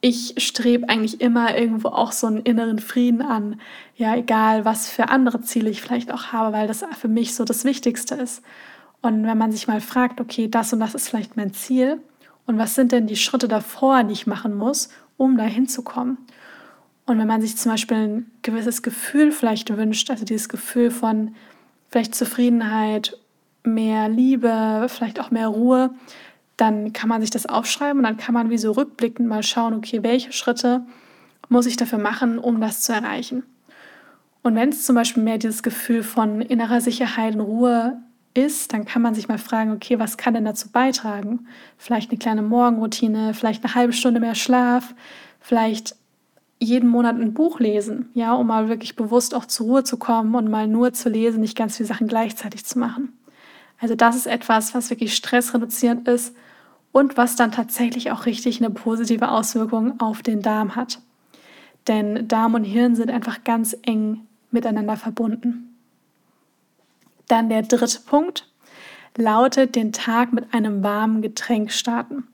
ich 0.00 0.34
strebe 0.38 0.88
eigentlich 0.88 1.20
immer 1.20 1.56
irgendwo 1.56 1.88
auch 1.88 2.12
so 2.12 2.26
einen 2.26 2.38
inneren 2.38 2.80
Frieden 2.80 3.22
an. 3.22 3.60
Ja, 3.96 4.16
egal, 4.16 4.64
was 4.64 4.90
für 4.90 5.08
andere 5.08 5.40
Ziele 5.40 5.70
ich 5.70 5.80
vielleicht 5.80 6.12
auch 6.12 6.32
habe, 6.32 6.52
weil 6.52 6.66
das 6.66 6.84
für 6.98 7.08
mich 7.08 7.34
so 7.34 7.44
das 7.44 7.64
Wichtigste 7.64 8.16
ist. 8.16 8.42
Und 9.00 9.24
wenn 9.24 9.38
man 9.38 9.52
sich 9.52 9.68
mal 9.68 9.80
fragt, 9.80 10.20
okay, 10.20 10.48
das 10.48 10.72
und 10.72 10.80
das 10.80 10.94
ist 10.94 11.08
vielleicht 11.08 11.36
mein 11.36 11.52
Ziel 11.52 12.00
und 12.46 12.58
was 12.58 12.74
sind 12.74 12.92
denn 12.92 13.06
die 13.06 13.16
Schritte 13.16 13.48
davor, 13.48 14.02
die 14.04 14.12
ich 14.12 14.26
machen 14.26 14.54
muss, 14.54 14.88
um 15.16 15.36
da 15.36 15.44
hinzukommen. 15.44 16.18
Und 17.06 17.18
wenn 17.18 17.26
man 17.26 17.40
sich 17.40 17.56
zum 17.56 17.72
Beispiel 17.72 17.96
ein 17.96 18.30
gewisses 18.42 18.82
Gefühl 18.82 19.32
vielleicht 19.32 19.76
wünscht, 19.76 20.10
also 20.10 20.24
dieses 20.24 20.48
Gefühl 20.48 20.90
von 20.90 21.34
vielleicht 21.92 22.14
Zufriedenheit, 22.14 23.18
mehr 23.64 24.08
Liebe, 24.08 24.86
vielleicht 24.88 25.20
auch 25.20 25.30
mehr 25.30 25.48
Ruhe, 25.48 25.90
dann 26.56 26.92
kann 26.92 27.08
man 27.08 27.20
sich 27.20 27.30
das 27.30 27.46
aufschreiben 27.46 27.98
und 27.98 28.04
dann 28.04 28.16
kann 28.16 28.34
man 28.34 28.50
wie 28.50 28.58
so 28.58 28.72
rückblickend 28.72 29.28
mal 29.28 29.42
schauen, 29.42 29.74
okay, 29.74 30.02
welche 30.02 30.32
Schritte 30.32 30.84
muss 31.48 31.66
ich 31.66 31.76
dafür 31.76 31.98
machen, 31.98 32.38
um 32.38 32.60
das 32.60 32.80
zu 32.80 32.92
erreichen. 32.92 33.42
Und 34.42 34.54
wenn 34.54 34.70
es 34.70 34.84
zum 34.84 34.96
Beispiel 34.96 35.22
mehr 35.22 35.38
dieses 35.38 35.62
Gefühl 35.62 36.02
von 36.02 36.40
innerer 36.40 36.80
Sicherheit 36.80 37.34
und 37.34 37.42
Ruhe 37.42 37.98
ist, 38.34 38.72
dann 38.72 38.86
kann 38.86 39.02
man 39.02 39.14
sich 39.14 39.28
mal 39.28 39.38
fragen, 39.38 39.72
okay, 39.72 39.98
was 39.98 40.16
kann 40.16 40.34
denn 40.34 40.46
dazu 40.46 40.70
beitragen? 40.70 41.46
Vielleicht 41.76 42.10
eine 42.10 42.18
kleine 42.18 42.42
Morgenroutine, 42.42 43.34
vielleicht 43.34 43.62
eine 43.64 43.74
halbe 43.74 43.92
Stunde 43.92 44.18
mehr 44.18 44.34
Schlaf, 44.34 44.94
vielleicht 45.40 45.94
jeden 46.62 46.88
Monat 46.88 47.16
ein 47.16 47.34
Buch 47.34 47.60
lesen, 47.60 48.10
ja, 48.14 48.34
um 48.34 48.46
mal 48.46 48.68
wirklich 48.68 48.96
bewusst 48.96 49.34
auch 49.34 49.46
zur 49.46 49.66
Ruhe 49.66 49.84
zu 49.84 49.96
kommen 49.96 50.34
und 50.34 50.50
mal 50.50 50.66
nur 50.66 50.92
zu 50.92 51.08
lesen, 51.08 51.40
nicht 51.40 51.56
ganz 51.56 51.76
viele 51.76 51.88
Sachen 51.88 52.06
gleichzeitig 52.06 52.64
zu 52.64 52.78
machen. 52.78 53.12
Also 53.80 53.94
das 53.94 54.16
ist 54.16 54.26
etwas, 54.26 54.74
was 54.74 54.90
wirklich 54.90 55.14
stressreduzierend 55.14 56.06
ist 56.06 56.34
und 56.92 57.16
was 57.16 57.36
dann 57.36 57.50
tatsächlich 57.50 58.12
auch 58.12 58.26
richtig 58.26 58.60
eine 58.60 58.70
positive 58.70 59.30
Auswirkung 59.30 60.00
auf 60.00 60.22
den 60.22 60.40
Darm 60.40 60.76
hat. 60.76 61.00
Denn 61.88 62.28
Darm 62.28 62.54
und 62.54 62.64
Hirn 62.64 62.94
sind 62.94 63.10
einfach 63.10 63.42
ganz 63.42 63.76
eng 63.82 64.20
miteinander 64.52 64.96
verbunden. 64.96 65.76
Dann 67.26 67.48
der 67.48 67.62
dritte 67.62 68.00
Punkt 68.06 68.46
lautet, 69.16 69.74
den 69.74 69.92
Tag 69.92 70.32
mit 70.32 70.54
einem 70.54 70.82
warmen 70.82 71.22
Getränk 71.22 71.72
starten. 71.72 72.28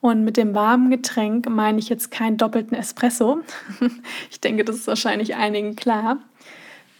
Und 0.00 0.24
mit 0.24 0.36
dem 0.36 0.54
warmen 0.54 0.90
Getränk 0.90 1.48
meine 1.48 1.78
ich 1.78 1.88
jetzt 1.88 2.10
keinen 2.10 2.36
doppelten 2.36 2.76
Espresso. 2.76 3.40
ich 4.30 4.40
denke, 4.40 4.64
das 4.64 4.76
ist 4.76 4.86
wahrscheinlich 4.86 5.34
einigen 5.36 5.74
klar. 5.74 6.18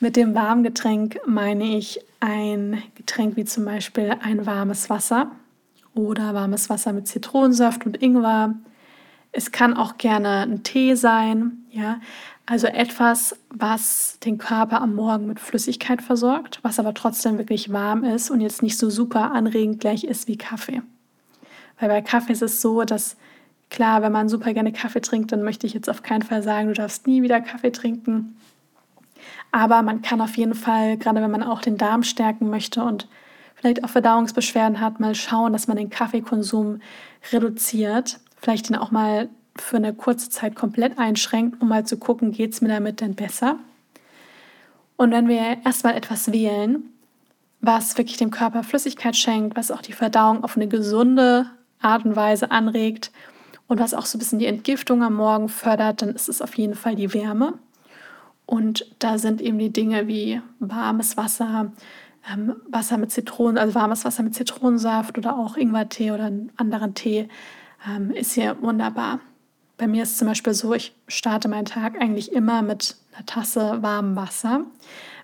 Mit 0.00 0.16
dem 0.16 0.34
warmen 0.34 0.62
Getränk 0.62 1.18
meine 1.26 1.76
ich 1.76 2.00
ein 2.20 2.82
Getränk 2.94 3.36
wie 3.36 3.44
zum 3.44 3.64
Beispiel 3.64 4.14
ein 4.22 4.44
warmes 4.44 4.90
Wasser 4.90 5.30
oder 5.94 6.34
warmes 6.34 6.68
Wasser 6.68 6.92
mit 6.92 7.08
Zitronensaft 7.08 7.86
und 7.86 8.02
Ingwer. 8.02 8.54
Es 9.32 9.52
kann 9.52 9.74
auch 9.74 9.96
gerne 9.96 10.42
ein 10.42 10.62
Tee 10.62 10.94
sein, 10.94 11.64
ja. 11.70 12.00
Also 12.48 12.68
etwas, 12.68 13.36
was 13.50 14.18
den 14.20 14.38
Körper 14.38 14.80
am 14.80 14.94
Morgen 14.94 15.26
mit 15.26 15.40
Flüssigkeit 15.40 16.00
versorgt, 16.00 16.60
was 16.62 16.78
aber 16.78 16.94
trotzdem 16.94 17.38
wirklich 17.38 17.72
warm 17.72 18.04
ist 18.04 18.30
und 18.30 18.40
jetzt 18.40 18.62
nicht 18.62 18.78
so 18.78 18.88
super 18.88 19.32
anregend 19.32 19.80
gleich 19.80 20.04
ist 20.04 20.28
wie 20.28 20.36
Kaffee. 20.36 20.82
Weil 21.78 21.88
bei 21.88 22.02
Kaffee 22.02 22.32
ist 22.32 22.42
es 22.42 22.60
so, 22.60 22.84
dass 22.84 23.16
klar, 23.70 24.02
wenn 24.02 24.12
man 24.12 24.28
super 24.28 24.52
gerne 24.54 24.72
Kaffee 24.72 25.00
trinkt, 25.00 25.32
dann 25.32 25.42
möchte 25.42 25.66
ich 25.66 25.74
jetzt 25.74 25.90
auf 25.90 26.02
keinen 26.02 26.22
Fall 26.22 26.42
sagen, 26.42 26.68
du 26.68 26.74
darfst 26.74 27.06
nie 27.06 27.22
wieder 27.22 27.40
Kaffee 27.40 27.72
trinken. 27.72 28.36
Aber 29.52 29.82
man 29.82 30.02
kann 30.02 30.20
auf 30.20 30.36
jeden 30.36 30.54
Fall, 30.54 30.96
gerade 30.96 31.20
wenn 31.20 31.30
man 31.30 31.42
auch 31.42 31.60
den 31.60 31.76
Darm 31.76 32.02
stärken 32.02 32.50
möchte 32.50 32.82
und 32.82 33.08
vielleicht 33.54 33.82
auch 33.84 33.88
Verdauungsbeschwerden 33.88 34.80
hat, 34.80 35.00
mal 35.00 35.14
schauen, 35.14 35.52
dass 35.52 35.66
man 35.66 35.76
den 35.76 35.90
Kaffeekonsum 35.90 36.80
reduziert. 37.32 38.20
Vielleicht 38.36 38.68
den 38.68 38.76
auch 38.76 38.90
mal 38.90 39.28
für 39.56 39.76
eine 39.76 39.94
kurze 39.94 40.28
Zeit 40.28 40.54
komplett 40.54 40.98
einschränkt, 40.98 41.60
um 41.62 41.68
mal 41.68 41.86
zu 41.86 41.96
gucken, 41.96 42.32
geht 42.32 42.52
es 42.52 42.60
mir 42.60 42.68
damit 42.68 43.00
denn 43.00 43.14
besser. 43.14 43.58
Und 44.96 45.10
wenn 45.10 45.28
wir 45.28 45.58
erstmal 45.64 45.94
etwas 45.94 46.32
wählen, 46.32 46.90
was 47.60 47.96
wirklich 47.96 48.18
dem 48.18 48.30
Körper 48.30 48.62
Flüssigkeit 48.62 49.16
schenkt, 49.16 49.56
was 49.56 49.70
auch 49.70 49.82
die 49.82 49.92
Verdauung 49.92 50.44
auf 50.44 50.56
eine 50.56 50.68
gesunde 50.68 51.46
Art 51.86 52.04
und 52.04 52.16
Weise 52.16 52.50
anregt 52.50 53.12
und 53.68 53.80
was 53.80 53.94
auch 53.94 54.06
so 54.06 54.16
ein 54.16 54.20
bisschen 54.20 54.38
die 54.38 54.46
Entgiftung 54.46 55.02
am 55.02 55.14
Morgen 55.14 55.48
fördert, 55.48 56.02
dann 56.02 56.10
ist 56.10 56.28
es 56.28 56.42
auf 56.42 56.54
jeden 56.56 56.74
Fall 56.74 56.94
die 56.94 57.14
Wärme. 57.14 57.54
Und 58.44 58.86
da 59.00 59.18
sind 59.18 59.40
eben 59.40 59.58
die 59.58 59.72
Dinge 59.72 60.06
wie 60.06 60.40
warmes 60.60 61.16
Wasser, 61.16 61.72
ähm, 62.32 62.56
Wasser 62.68 62.96
mit 62.96 63.10
Zitronen, 63.10 63.58
also 63.58 63.74
warmes 63.74 64.04
Wasser 64.04 64.22
mit 64.22 64.34
Zitronensaft 64.34 65.18
oder 65.18 65.36
auch 65.36 65.56
Ingwertee 65.56 66.12
oder 66.12 66.24
einen 66.26 66.52
anderen 66.56 66.94
Tee 66.94 67.28
ähm, 67.88 68.12
ist 68.12 68.32
hier 68.32 68.56
wunderbar. 68.60 69.20
Bei 69.78 69.86
mir 69.86 70.04
ist 70.04 70.16
zum 70.16 70.28
Beispiel 70.28 70.54
so, 70.54 70.72
ich 70.74 70.94
starte 71.08 71.48
meinen 71.48 71.66
Tag 71.66 72.00
eigentlich 72.00 72.32
immer 72.32 72.62
mit 72.62 72.96
einer 73.14 73.26
Tasse 73.26 73.82
warmem 73.82 74.16
Wasser. 74.16 74.62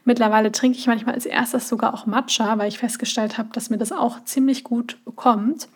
Mittlerweile 0.04 0.50
trinke 0.50 0.76
ich 0.78 0.88
manchmal 0.88 1.14
als 1.14 1.26
erstes 1.26 1.69
sogar 1.69 1.95
auch 1.95 2.07
Matcha, 2.07 2.59
weil 2.59 2.69
ich 2.69 2.78
festgestellt 2.78 3.38
habe, 3.38 3.50
dass 3.52 3.71
mir 3.71 3.78
das 3.78 3.92
auch 3.92 4.25
ziemlich 4.25 4.64
gut 4.64 4.99
bekommt, 5.04 5.69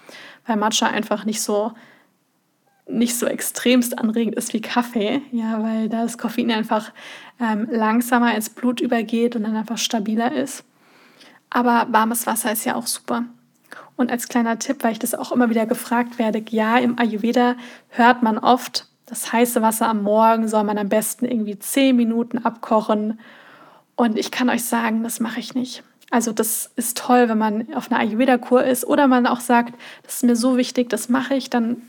weil 0.47 0.57
Matcha 0.57 0.87
einfach 0.87 1.25
nicht 1.25 1.41
so 1.41 1.73
nicht 2.89 3.19
so 3.19 3.27
extremst 3.27 3.99
anregend 3.99 4.37
ist 4.37 4.53
wie 4.53 4.61
Kaffee, 4.61 5.21
ja, 5.33 5.63
weil 5.63 5.89
da 5.89 6.03
das 6.03 6.19
Koffein 6.19 6.53
einfach 6.53 6.93
ähm, 7.41 7.67
langsamer 7.71 8.35
ins 8.35 8.49
Blut 8.49 8.81
übergeht 8.81 9.35
und 9.35 9.43
dann 9.43 9.57
einfach 9.57 9.79
stabiler 9.79 10.33
ist. 10.33 10.65
Aber 11.51 11.89
warmes 11.91 12.27
Wasser 12.27 12.53
ist 12.53 12.65
ja 12.65 12.77
auch 12.77 12.87
super. 12.87 13.25
Und 13.97 14.13
als 14.13 14.29
kleiner 14.29 14.59
Tipp, 14.59 14.85
weil 14.85 14.93
ich 14.93 14.99
das 14.99 15.15
auch 15.15 15.33
immer 15.33 15.51
wieder 15.51 15.67
gefragt 15.67 16.19
werde, 16.19 16.45
ja, 16.51 16.79
im 16.79 16.99
Ayurveda 16.99 17.57
hört 17.89 18.23
man 18.23 18.39
oft, 18.39 18.87
das 19.07 19.33
heiße 19.33 19.63
Wasser 19.63 19.89
am 19.89 20.03
Morgen 20.03 20.49
soll 20.49 20.65
man 20.65 20.79
am 20.79 20.89
besten 20.89 21.25
irgendwie 21.25 21.59
zehn 21.59 21.97
Minuten 21.97 22.39
abkochen. 22.39 23.19
Und 23.95 24.19
ich 24.19 24.31
kann 24.31 24.51
euch 24.51 24.65
sagen, 24.65 25.03
das 25.03 25.21
mache 25.21 25.41
ich 25.41 25.55
nicht. 25.55 25.83
Also 26.17 26.33
das 26.33 26.71
ist 26.77 26.97
toll, 26.97 27.29
wenn 27.29 27.37
man 27.37 27.75
auf 27.75 27.93
einer 27.93 28.01
Ayurveda-Kur 28.01 28.65
ist 28.65 28.87
oder 28.87 29.07
man 29.07 29.27
auch 29.27 29.41
sagt, 29.41 29.75
das 30.03 30.15
ist 30.15 30.25
mir 30.25 30.35
so 30.35 30.57
wichtig, 30.57 30.89
das 30.89 31.11
mache 31.11 31.35
ich, 31.35 31.51
dann 31.51 31.83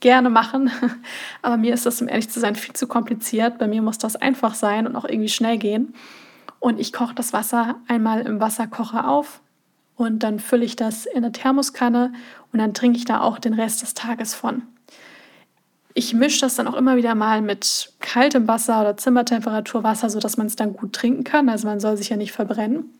gerne 0.00 0.30
machen. 0.30 0.72
Aber 1.42 1.56
mir 1.56 1.72
ist 1.72 1.86
das, 1.86 2.02
um 2.02 2.08
ehrlich 2.08 2.28
zu 2.28 2.40
sein, 2.40 2.56
viel 2.56 2.74
zu 2.74 2.88
kompliziert. 2.88 3.58
Bei 3.58 3.68
mir 3.68 3.80
muss 3.80 3.98
das 3.98 4.16
einfach 4.16 4.54
sein 4.54 4.84
und 4.88 4.96
auch 4.96 5.04
irgendwie 5.04 5.28
schnell 5.28 5.58
gehen. 5.58 5.94
Und 6.58 6.80
ich 6.80 6.92
koche 6.92 7.14
das 7.14 7.32
Wasser 7.32 7.76
einmal 7.86 8.22
im 8.22 8.40
Wasserkocher 8.40 9.08
auf, 9.08 9.40
und 9.94 10.24
dann 10.24 10.40
fülle 10.40 10.64
ich 10.64 10.74
das 10.74 11.06
in 11.06 11.18
eine 11.18 11.30
Thermoskanne 11.30 12.12
und 12.52 12.58
dann 12.58 12.74
trinke 12.74 12.98
ich 12.98 13.04
da 13.04 13.20
auch 13.20 13.38
den 13.38 13.54
Rest 13.54 13.82
des 13.82 13.94
Tages 13.94 14.34
von. 14.34 14.62
Ich 15.94 16.14
mische 16.14 16.40
das 16.40 16.56
dann 16.56 16.66
auch 16.66 16.74
immer 16.74 16.96
wieder 16.96 17.14
mal 17.14 17.40
mit 17.40 17.92
kaltem 18.00 18.48
Wasser 18.48 18.80
oder 18.80 18.96
Zimmertemperaturwasser, 18.96 20.10
sodass 20.10 20.36
man 20.36 20.48
es 20.48 20.56
dann 20.56 20.72
gut 20.72 20.92
trinken 20.92 21.22
kann. 21.22 21.48
Also 21.48 21.68
man 21.68 21.78
soll 21.78 21.96
sich 21.96 22.08
ja 22.08 22.16
nicht 22.16 22.32
verbrennen. 22.32 22.90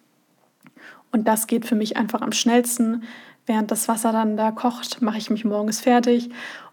Und 1.12 1.28
das 1.28 1.46
geht 1.46 1.66
für 1.66 1.74
mich 1.74 1.96
einfach 1.96 2.22
am 2.22 2.32
schnellsten. 2.32 3.04
Während 3.46 3.70
das 3.70 3.86
Wasser 3.88 4.12
dann 4.12 4.36
da 4.36 4.50
kocht, 4.50 5.02
mache 5.02 5.18
ich 5.18 5.30
mich 5.30 5.44
morgens 5.44 5.80
fertig 5.80 6.30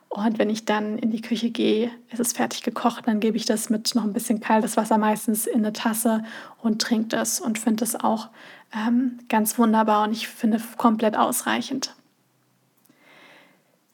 Und 0.07 0.39
wenn 0.39 0.49
ich 0.49 0.65
dann 0.65 0.97
in 0.97 1.11
die 1.11 1.21
Küche 1.21 1.51
gehe, 1.51 1.91
ist 2.11 2.19
es 2.19 2.33
fertig 2.33 2.63
gekocht, 2.63 3.07
dann 3.07 3.19
gebe 3.19 3.37
ich 3.37 3.45
das 3.45 3.69
mit 3.69 3.93
noch 3.93 4.03
ein 4.03 4.13
bisschen 4.13 4.39
kaltes 4.39 4.75
Wasser 4.75 4.97
meistens 4.97 5.45
in 5.45 5.59
eine 5.59 5.73
Tasse 5.73 6.23
und 6.57 6.81
trinke 6.81 7.09
das 7.09 7.39
und 7.39 7.59
finde 7.59 7.83
es 7.83 7.95
auch 7.95 8.29
ähm, 8.73 9.19
ganz 9.29 9.59
wunderbar 9.59 10.03
und 10.03 10.11
ich 10.11 10.27
finde 10.27 10.59
komplett 10.77 11.15
ausreichend. 11.15 11.95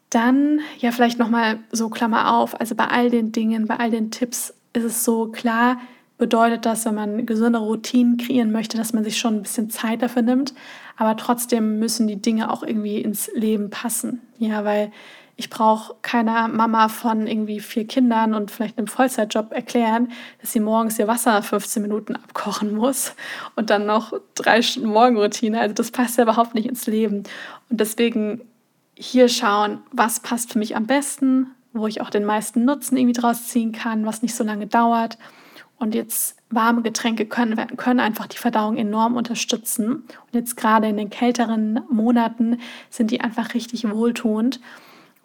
Dann 0.09 0.61
ja 0.79 0.91
vielleicht 0.91 1.19
noch 1.19 1.29
mal 1.29 1.59
so 1.71 1.89
Klammer 1.89 2.33
auf. 2.37 2.59
Also 2.59 2.75
bei 2.75 2.87
all 2.87 3.09
den 3.09 3.33
Dingen, 3.33 3.67
bei 3.67 3.77
all 3.77 3.91
den 3.91 4.11
Tipps 4.11 4.53
ist 4.71 4.83
es 4.83 5.03
so 5.03 5.27
klar, 5.27 5.77
bedeutet 6.17 6.65
das, 6.65 6.85
wenn 6.85 6.95
man 6.95 7.25
gesunde 7.25 7.59
Routinen 7.59 8.17
kreieren 8.17 8.51
möchte, 8.51 8.77
dass 8.77 8.93
man 8.93 9.03
sich 9.03 9.17
schon 9.17 9.35
ein 9.35 9.41
bisschen 9.41 9.69
Zeit 9.69 10.01
dafür 10.01 10.21
nimmt. 10.21 10.53
Aber 10.97 11.17
trotzdem 11.17 11.79
müssen 11.79 12.07
die 12.07 12.21
Dinge 12.21 12.51
auch 12.51 12.63
irgendwie 12.63 13.01
ins 13.01 13.29
Leben 13.33 13.69
passen. 13.69 14.21
Ja, 14.37 14.63
weil 14.63 14.91
ich 15.37 15.49
brauche 15.49 15.95
keiner 16.01 16.47
Mama 16.47 16.87
von 16.87 17.27
irgendwie 17.27 17.59
vier 17.59 17.85
Kindern 17.85 18.33
und 18.33 18.51
vielleicht 18.51 18.77
einem 18.77 18.87
Vollzeitjob 18.87 19.51
erklären, 19.51 20.09
dass 20.39 20.53
sie 20.53 20.61
morgens 20.61 20.97
ihr 20.97 21.07
Wasser 21.07 21.41
15 21.41 21.81
Minuten 21.81 22.15
abkochen 22.15 22.73
muss 22.73 23.13
und 23.57 23.69
dann 23.69 23.85
noch 23.85 24.13
drei 24.35 24.61
Stunden 24.61 24.89
Morgenroutine. 24.89 25.59
Also 25.59 25.73
das 25.73 25.91
passt 25.91 26.17
ja 26.17 26.23
überhaupt 26.23 26.55
nicht 26.55 26.67
ins 26.67 26.87
Leben. 26.87 27.23
Und 27.69 27.81
deswegen 27.81 28.41
hier 28.97 29.27
schauen, 29.27 29.79
was 29.91 30.21
passt 30.21 30.53
für 30.53 30.59
mich 30.59 30.77
am 30.77 30.87
besten, 30.87 31.47
wo 31.73 31.85
ich 31.87 31.99
auch 31.99 32.09
den 32.09 32.23
meisten 32.23 32.63
Nutzen 32.63 32.95
irgendwie 32.95 33.19
draus 33.19 33.49
ziehen 33.49 33.73
kann, 33.73 34.05
was 34.05 34.21
nicht 34.21 34.35
so 34.35 34.45
lange 34.45 34.67
dauert. 34.67 35.17
Und 35.77 35.93
jetzt 35.93 36.37
warme 36.49 36.81
Getränke 36.81 37.25
können, 37.25 37.77
können 37.77 37.99
einfach 37.99 38.27
die 38.27 38.37
Verdauung 38.37 38.77
enorm 38.77 39.17
unterstützen. 39.17 39.95
Und 39.95 40.33
jetzt 40.33 40.55
gerade 40.55 40.87
in 40.87 40.97
den 40.97 41.09
kälteren 41.09 41.81
Monaten 41.89 42.59
sind 42.89 43.11
die 43.11 43.21
einfach 43.21 43.53
richtig 43.53 43.89
wohltuend. 43.89 44.61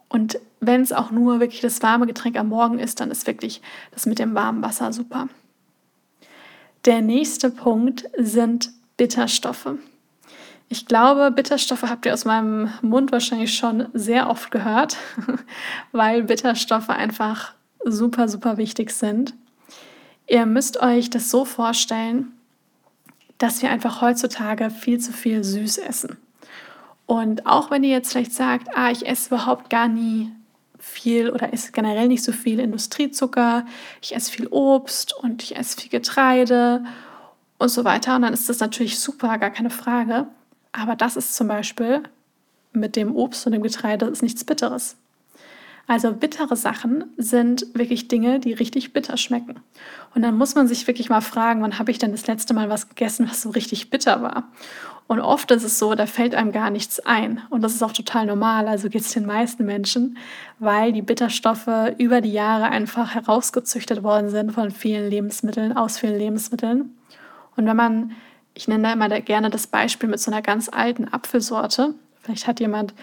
Und 0.09 0.41
wenn 0.59 0.81
es 0.81 0.93
auch 0.93 1.13
nur 1.13 1.39
wirklich 1.39 1.61
das 1.61 1.83
warme 1.83 2.07
Getränk 2.07 2.37
am 2.37 2.49
Morgen 2.49 2.79
ist, 2.79 3.01
dann 3.01 3.11
ist 3.11 3.27
wirklich 3.27 3.63
das 3.93 4.07
mit 4.07 4.19
dem 4.19 4.35
warmen 4.35 4.63
Wasser 4.63 4.93
super. 4.93 5.29
Der 6.85 7.01
nächste 7.01 7.51
Punkt 7.51 8.09
sind 8.17 8.73
Bitterstoffe. 8.97 9.75
Ich 10.69 10.87
glaube, 10.87 11.31
Bitterstoffe 11.31 11.83
habt 11.83 12.07
ihr 12.07 12.13
aus 12.13 12.25
meinem 12.25 12.71
Mund 12.81 13.13
wahrscheinlich 13.13 13.55
schon 13.55 13.89
sehr 13.93 14.31
oft 14.31 14.51
gehört, 14.51 14.97
weil 15.93 16.25
Bitterstoffe 16.25 16.91
einfach 16.91 17.55
super, 17.85 18.29
super 18.29 18.57
wichtig 18.57 18.91
sind. 18.93 19.35
Ihr 20.31 20.47
müsst 20.47 20.81
euch 20.81 21.11
das 21.11 21.29
so 21.29 21.45
vorstellen, 21.45 22.31
dass 23.39 23.63
wir 23.63 23.71
einfach 23.71 24.01
heutzutage 24.01 24.71
viel 24.71 25.01
zu 25.01 25.13
viel 25.13 25.43
süß 25.43 25.79
essen. 25.79 26.19
Und 27.05 27.47
auch 27.47 27.73
wenn 27.73 27.83
ihr 27.83 27.91
jetzt 27.91 28.13
vielleicht 28.13 28.33
sagt, 28.33 28.69
ah, 28.77 28.93
ich 28.93 29.09
esse 29.09 29.35
überhaupt 29.35 29.71
gar 29.71 29.89
nie 29.89 30.31
viel 30.79 31.31
oder 31.31 31.53
esse 31.53 31.73
generell 31.73 32.07
nicht 32.07 32.23
so 32.23 32.31
viel 32.31 32.61
Industriezucker, 32.61 33.67
ich 34.01 34.15
esse 34.15 34.31
viel 34.31 34.47
Obst 34.47 35.17
und 35.17 35.43
ich 35.43 35.57
esse 35.57 35.77
viel 35.77 35.91
Getreide 35.91 36.85
und 37.59 37.71
so 37.71 37.83
weiter. 37.85 38.15
Und 38.15 38.23
dann 38.23 38.33
ist 38.33 38.49
das 38.49 38.61
natürlich 38.61 39.01
super, 39.01 39.37
gar 39.37 39.51
keine 39.51 39.71
Frage. 39.71 40.29
Aber 40.71 40.95
das 40.95 41.17
ist 41.17 41.35
zum 41.35 41.49
Beispiel 41.49 42.05
mit 42.73 42.95
dem 42.95 43.17
Obst 43.17 43.47
und 43.47 43.53
dem 43.53 43.65
Getreide 43.65 44.07
ist 44.07 44.23
nichts 44.23 44.45
Bitteres. 44.45 44.95
Also 45.91 46.13
bittere 46.13 46.55
Sachen 46.55 47.07
sind 47.17 47.67
wirklich 47.75 48.07
Dinge, 48.07 48.39
die 48.39 48.53
richtig 48.53 48.93
bitter 48.93 49.17
schmecken. 49.17 49.59
Und 50.15 50.23
dann 50.23 50.39
muss 50.39 50.55
man 50.55 50.69
sich 50.69 50.87
wirklich 50.87 51.11
mal 51.11 51.21
fragen, 51.21 51.63
wann 51.63 51.81
habe 51.81 51.91
ich 51.91 51.99
denn 51.99 52.13
das 52.13 52.29
letzte 52.29 52.55
Mal 52.55 52.71
was 52.71 52.89
gegessen, 52.89 53.27
was 53.29 53.43
so 53.43 53.51
richtig 53.51 53.91
bitter 53.91 54.23
war? 54.23 54.45
Und 55.09 55.19
oft 55.19 55.51
ist 55.51 55.65
es 55.65 55.81
so, 55.81 55.97
da 55.97 56.07
fällt 56.07 56.37
einem 56.37 56.53
gar 56.53 56.71
nichts 56.71 57.01
ein. 57.01 57.43
Und 57.51 57.63
das 57.63 57.75
ist 57.75 57.83
auch 57.83 57.91
total 57.91 58.27
normal, 58.27 58.69
also 58.69 58.89
geht 58.89 59.01
es 59.01 59.11
den 59.11 59.27
meisten 59.27 59.65
Menschen, 59.65 60.17
weil 60.61 60.93
die 60.93 61.03
Bitterstoffe 61.03 61.67
über 61.99 62.21
die 62.21 62.33
Jahre 62.33 62.67
einfach 62.67 63.17
herausgezüchtet 63.17 64.05
worden 64.05 64.31
sind 64.31 64.53
von 64.53 64.71
vielen 64.71 65.11
Lebensmitteln, 65.11 65.77
aus 65.77 65.99
vielen 65.99 66.19
Lebensmitteln. 66.19 66.97
Und 67.57 67.67
wenn 67.67 67.77
man, 67.77 68.13
ich 68.55 68.69
nenne 68.69 68.85
da 68.85 68.93
immer 68.93 69.09
gerne 69.23 69.51
das 69.51 69.67
Beispiel 69.67 70.09
mit 70.09 70.21
so 70.21 70.31
einer 70.31 70.41
ganz 70.41 70.69
alten 70.69 71.09
Apfelsorte, 71.09 71.95
vielleicht 72.23 72.47
hat 72.47 72.61
jemand 72.61 72.95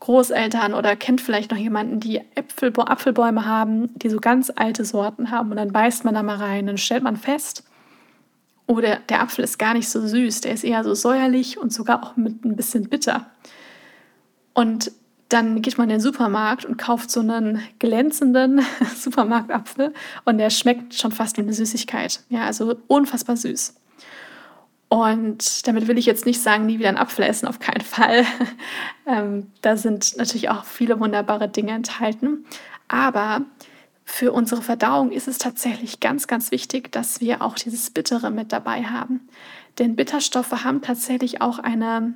Großeltern 0.00 0.72
oder 0.74 0.96
kennt 0.96 1.20
vielleicht 1.20 1.50
noch 1.50 1.58
jemanden, 1.58 2.00
die 2.00 2.22
Äpfel, 2.34 2.72
Apfelbäume 2.76 3.44
haben, 3.44 3.94
die 3.96 4.08
so 4.08 4.18
ganz 4.18 4.50
alte 4.54 4.84
Sorten 4.84 5.30
haben 5.30 5.50
und 5.50 5.58
dann 5.58 5.72
beißt 5.72 6.04
man 6.04 6.14
da 6.14 6.22
mal 6.22 6.36
rein, 6.36 6.66
dann 6.66 6.78
stellt 6.78 7.02
man 7.02 7.16
fest, 7.16 7.64
oh, 8.66 8.80
der, 8.80 9.00
der 9.00 9.20
Apfel 9.20 9.44
ist 9.44 9.58
gar 9.58 9.74
nicht 9.74 9.88
so 9.88 10.06
süß, 10.06 10.40
der 10.40 10.54
ist 10.54 10.64
eher 10.64 10.84
so 10.84 10.94
säuerlich 10.94 11.58
und 11.58 11.72
sogar 11.72 12.02
auch 12.02 12.16
mit 12.16 12.44
ein 12.44 12.56
bisschen 12.56 12.88
bitter. 12.88 13.26
Und 14.54 14.90
dann 15.28 15.62
geht 15.62 15.78
man 15.78 15.84
in 15.84 15.96
den 15.96 16.00
Supermarkt 16.00 16.64
und 16.64 16.76
kauft 16.76 17.10
so 17.10 17.20
einen 17.20 17.62
glänzenden 17.78 18.62
Supermarktapfel 18.96 19.92
und 20.24 20.38
der 20.38 20.50
schmeckt 20.50 20.94
schon 20.94 21.12
fast 21.12 21.36
wie 21.36 21.42
eine 21.42 21.52
Süßigkeit. 21.52 22.20
Ja, 22.30 22.46
also 22.46 22.74
unfassbar 22.88 23.36
süß. 23.36 23.74
Und 24.92 25.68
damit 25.68 25.86
will 25.86 25.98
ich 25.98 26.06
jetzt 26.06 26.26
nicht 26.26 26.42
sagen, 26.42 26.66
nie 26.66 26.80
wieder 26.80 26.88
einen 26.88 26.98
Apfel 26.98 27.24
essen, 27.24 27.46
auf 27.46 27.60
keinen 27.60 27.84
Fall. 27.84 28.26
ähm, 29.06 29.46
da 29.62 29.76
sind 29.76 30.16
natürlich 30.16 30.48
auch 30.50 30.64
viele 30.64 30.98
wunderbare 30.98 31.48
Dinge 31.48 31.70
enthalten. 31.70 32.44
Aber 32.88 33.42
für 34.04 34.32
unsere 34.32 34.62
Verdauung 34.62 35.12
ist 35.12 35.28
es 35.28 35.38
tatsächlich 35.38 36.00
ganz, 36.00 36.26
ganz 36.26 36.50
wichtig, 36.50 36.90
dass 36.90 37.20
wir 37.20 37.40
auch 37.40 37.54
dieses 37.54 37.90
Bittere 37.90 38.32
mit 38.32 38.50
dabei 38.50 38.82
haben. 38.82 39.28
Denn 39.78 39.94
Bitterstoffe 39.94 40.64
haben 40.64 40.82
tatsächlich 40.82 41.40
auch 41.40 41.60
eine 41.60 42.14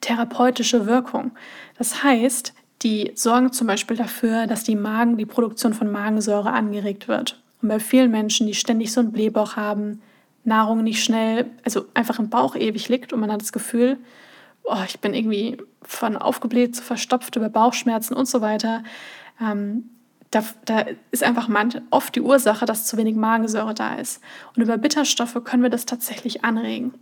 therapeutische 0.00 0.86
Wirkung. 0.86 1.32
Das 1.78 2.04
heißt, 2.04 2.54
die 2.82 3.10
sorgen 3.16 3.52
zum 3.52 3.66
Beispiel 3.66 3.96
dafür, 3.96 4.46
dass 4.46 4.62
die 4.62 4.76
Magen, 4.76 5.16
die 5.16 5.26
Produktion 5.26 5.74
von 5.74 5.90
Magensäure 5.90 6.52
angeregt 6.52 7.08
wird. 7.08 7.42
Und 7.60 7.70
bei 7.70 7.80
vielen 7.80 8.12
Menschen, 8.12 8.46
die 8.46 8.54
ständig 8.54 8.92
so 8.92 9.00
einen 9.00 9.10
Blähbauch 9.10 9.56
haben, 9.56 10.00
Nahrung 10.48 10.82
nicht 10.82 11.02
schnell, 11.02 11.46
also 11.64 11.86
einfach 11.94 12.18
im 12.18 12.30
Bauch 12.30 12.56
ewig 12.56 12.88
liegt 12.88 13.12
und 13.12 13.20
man 13.20 13.30
hat 13.30 13.40
das 13.40 13.52
Gefühl, 13.52 13.98
oh, 14.64 14.82
ich 14.86 15.00
bin 15.00 15.14
irgendwie 15.14 15.58
von 15.82 16.16
aufgebläht 16.16 16.76
zu 16.76 16.82
verstopft 16.82 17.36
über 17.36 17.48
Bauchschmerzen 17.48 18.14
und 18.14 18.26
so 18.26 18.40
weiter. 18.40 18.82
Ähm, 19.40 19.90
da, 20.30 20.44
da, 20.66 20.84
ist 21.10 21.22
einfach 21.22 21.48
oft 21.90 22.14
die 22.14 22.20
Ursache, 22.20 22.66
dass 22.66 22.86
zu 22.86 22.96
wenig 22.96 23.16
Magensäure 23.16 23.72
da 23.72 23.94
ist. 23.94 24.22
Und 24.54 24.62
über 24.62 24.76
Bitterstoffe 24.76 25.42
können 25.44 25.62
wir 25.62 25.70
das 25.70 25.86
tatsächlich 25.86 26.44
anregen. 26.44 26.92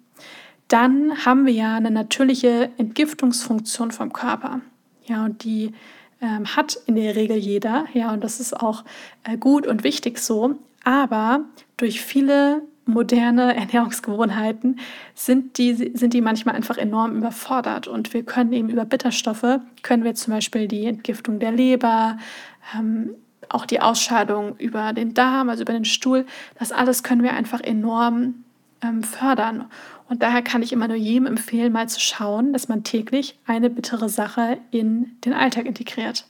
Dann 0.69 1.25
haben 1.25 1.47
wir 1.47 1.53
ja 1.53 1.77
eine 1.77 1.91
natürliche 1.91 2.71
Entgiftungsfunktion 2.77 3.91
vom 3.91 4.13
Körper. 4.13 4.61
Ja, 5.05 5.25
und 5.25 5.45
die 5.45 5.73
ähm, 6.21 6.57
hat 6.57 6.79
in 6.87 6.97
der 6.97 7.17
Regel 7.17 7.37
jeder. 7.37 7.87
Ja, 7.95 8.13
und 8.13 8.23
das 8.23 8.41
ist 8.41 8.59
auch 8.59 8.85
äh, 9.25 9.37
gut 9.37 9.67
und 9.67 9.85
wichtig 9.85 10.19
so. 10.19 10.57
Aber 10.85 11.45
durch 11.77 12.01
viele 12.01 12.63
moderne 12.87 13.55
Ernährungsgewohnheiten 13.57 14.79
sind 15.15 15.59
die, 15.59 15.75
sind 15.75 16.15
die 16.15 16.21
manchmal 16.21 16.55
einfach 16.55 16.79
enorm 16.79 17.17
überfordert. 17.17 17.89
Und 17.89 18.15
wir 18.15 18.23
können 18.23 18.53
eben 18.53 18.69
über 18.69 18.85
Bitterstoffe, 18.85 19.61
können 19.83 20.05
wir 20.05 20.15
zum 20.15 20.33
Beispiel 20.33 20.69
die 20.69 20.87
Entgiftung 20.87 21.41
der 21.41 21.53
Leber, 21.53 22.19
ähm, 22.77 23.11
auch 23.49 23.67
die 23.67 23.81
Ausscheidung 23.81 24.57
über 24.59 24.93
den 24.93 25.15
Darm, 25.15 25.49
also 25.49 25.63
über 25.63 25.73
den 25.73 25.85
Stuhl, 25.85 26.27
das 26.59 26.73
alles 26.73 27.03
können 27.03 27.23
wir 27.23 27.35
einfach 27.35 27.61
enorm 27.61 28.45
ähm, 28.83 29.03
fördern. 29.03 29.67
Und 30.09 30.23
daher 30.23 30.43
kann 30.43 30.63
ich 30.63 30.73
immer 30.73 30.89
nur 30.89 30.97
jedem 30.97 31.27
empfehlen, 31.27 31.73
mal 31.73 31.89
zu 31.89 32.01
schauen, 32.01 32.53
dass 32.53 32.69
man 32.69 32.85
täglich 32.85 33.39
eine 33.47 33.71
bittere 33.71 34.09
Sache 34.09 34.59
in 34.71 35.17
den 35.25 35.33
Alltag 35.33 35.67
integriert. 35.67 36.27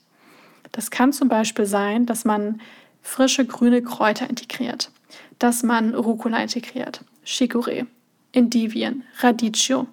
Das 0.71 0.91
kann 0.91 1.13
zum 1.13 1.29
Beispiel 1.29 1.65
sein, 1.65 2.05
dass 2.07 2.25
man 2.25 2.61
frische 3.01 3.45
grüne 3.45 3.81
Kräuter 3.81 4.29
integriert 4.29 4.91
dass 5.39 5.63
man 5.63 5.95
Rucola 5.95 6.41
integriert, 6.41 7.01
Chicorée, 7.25 7.85
Endivien, 8.31 9.03
Radicchio. 9.19 9.87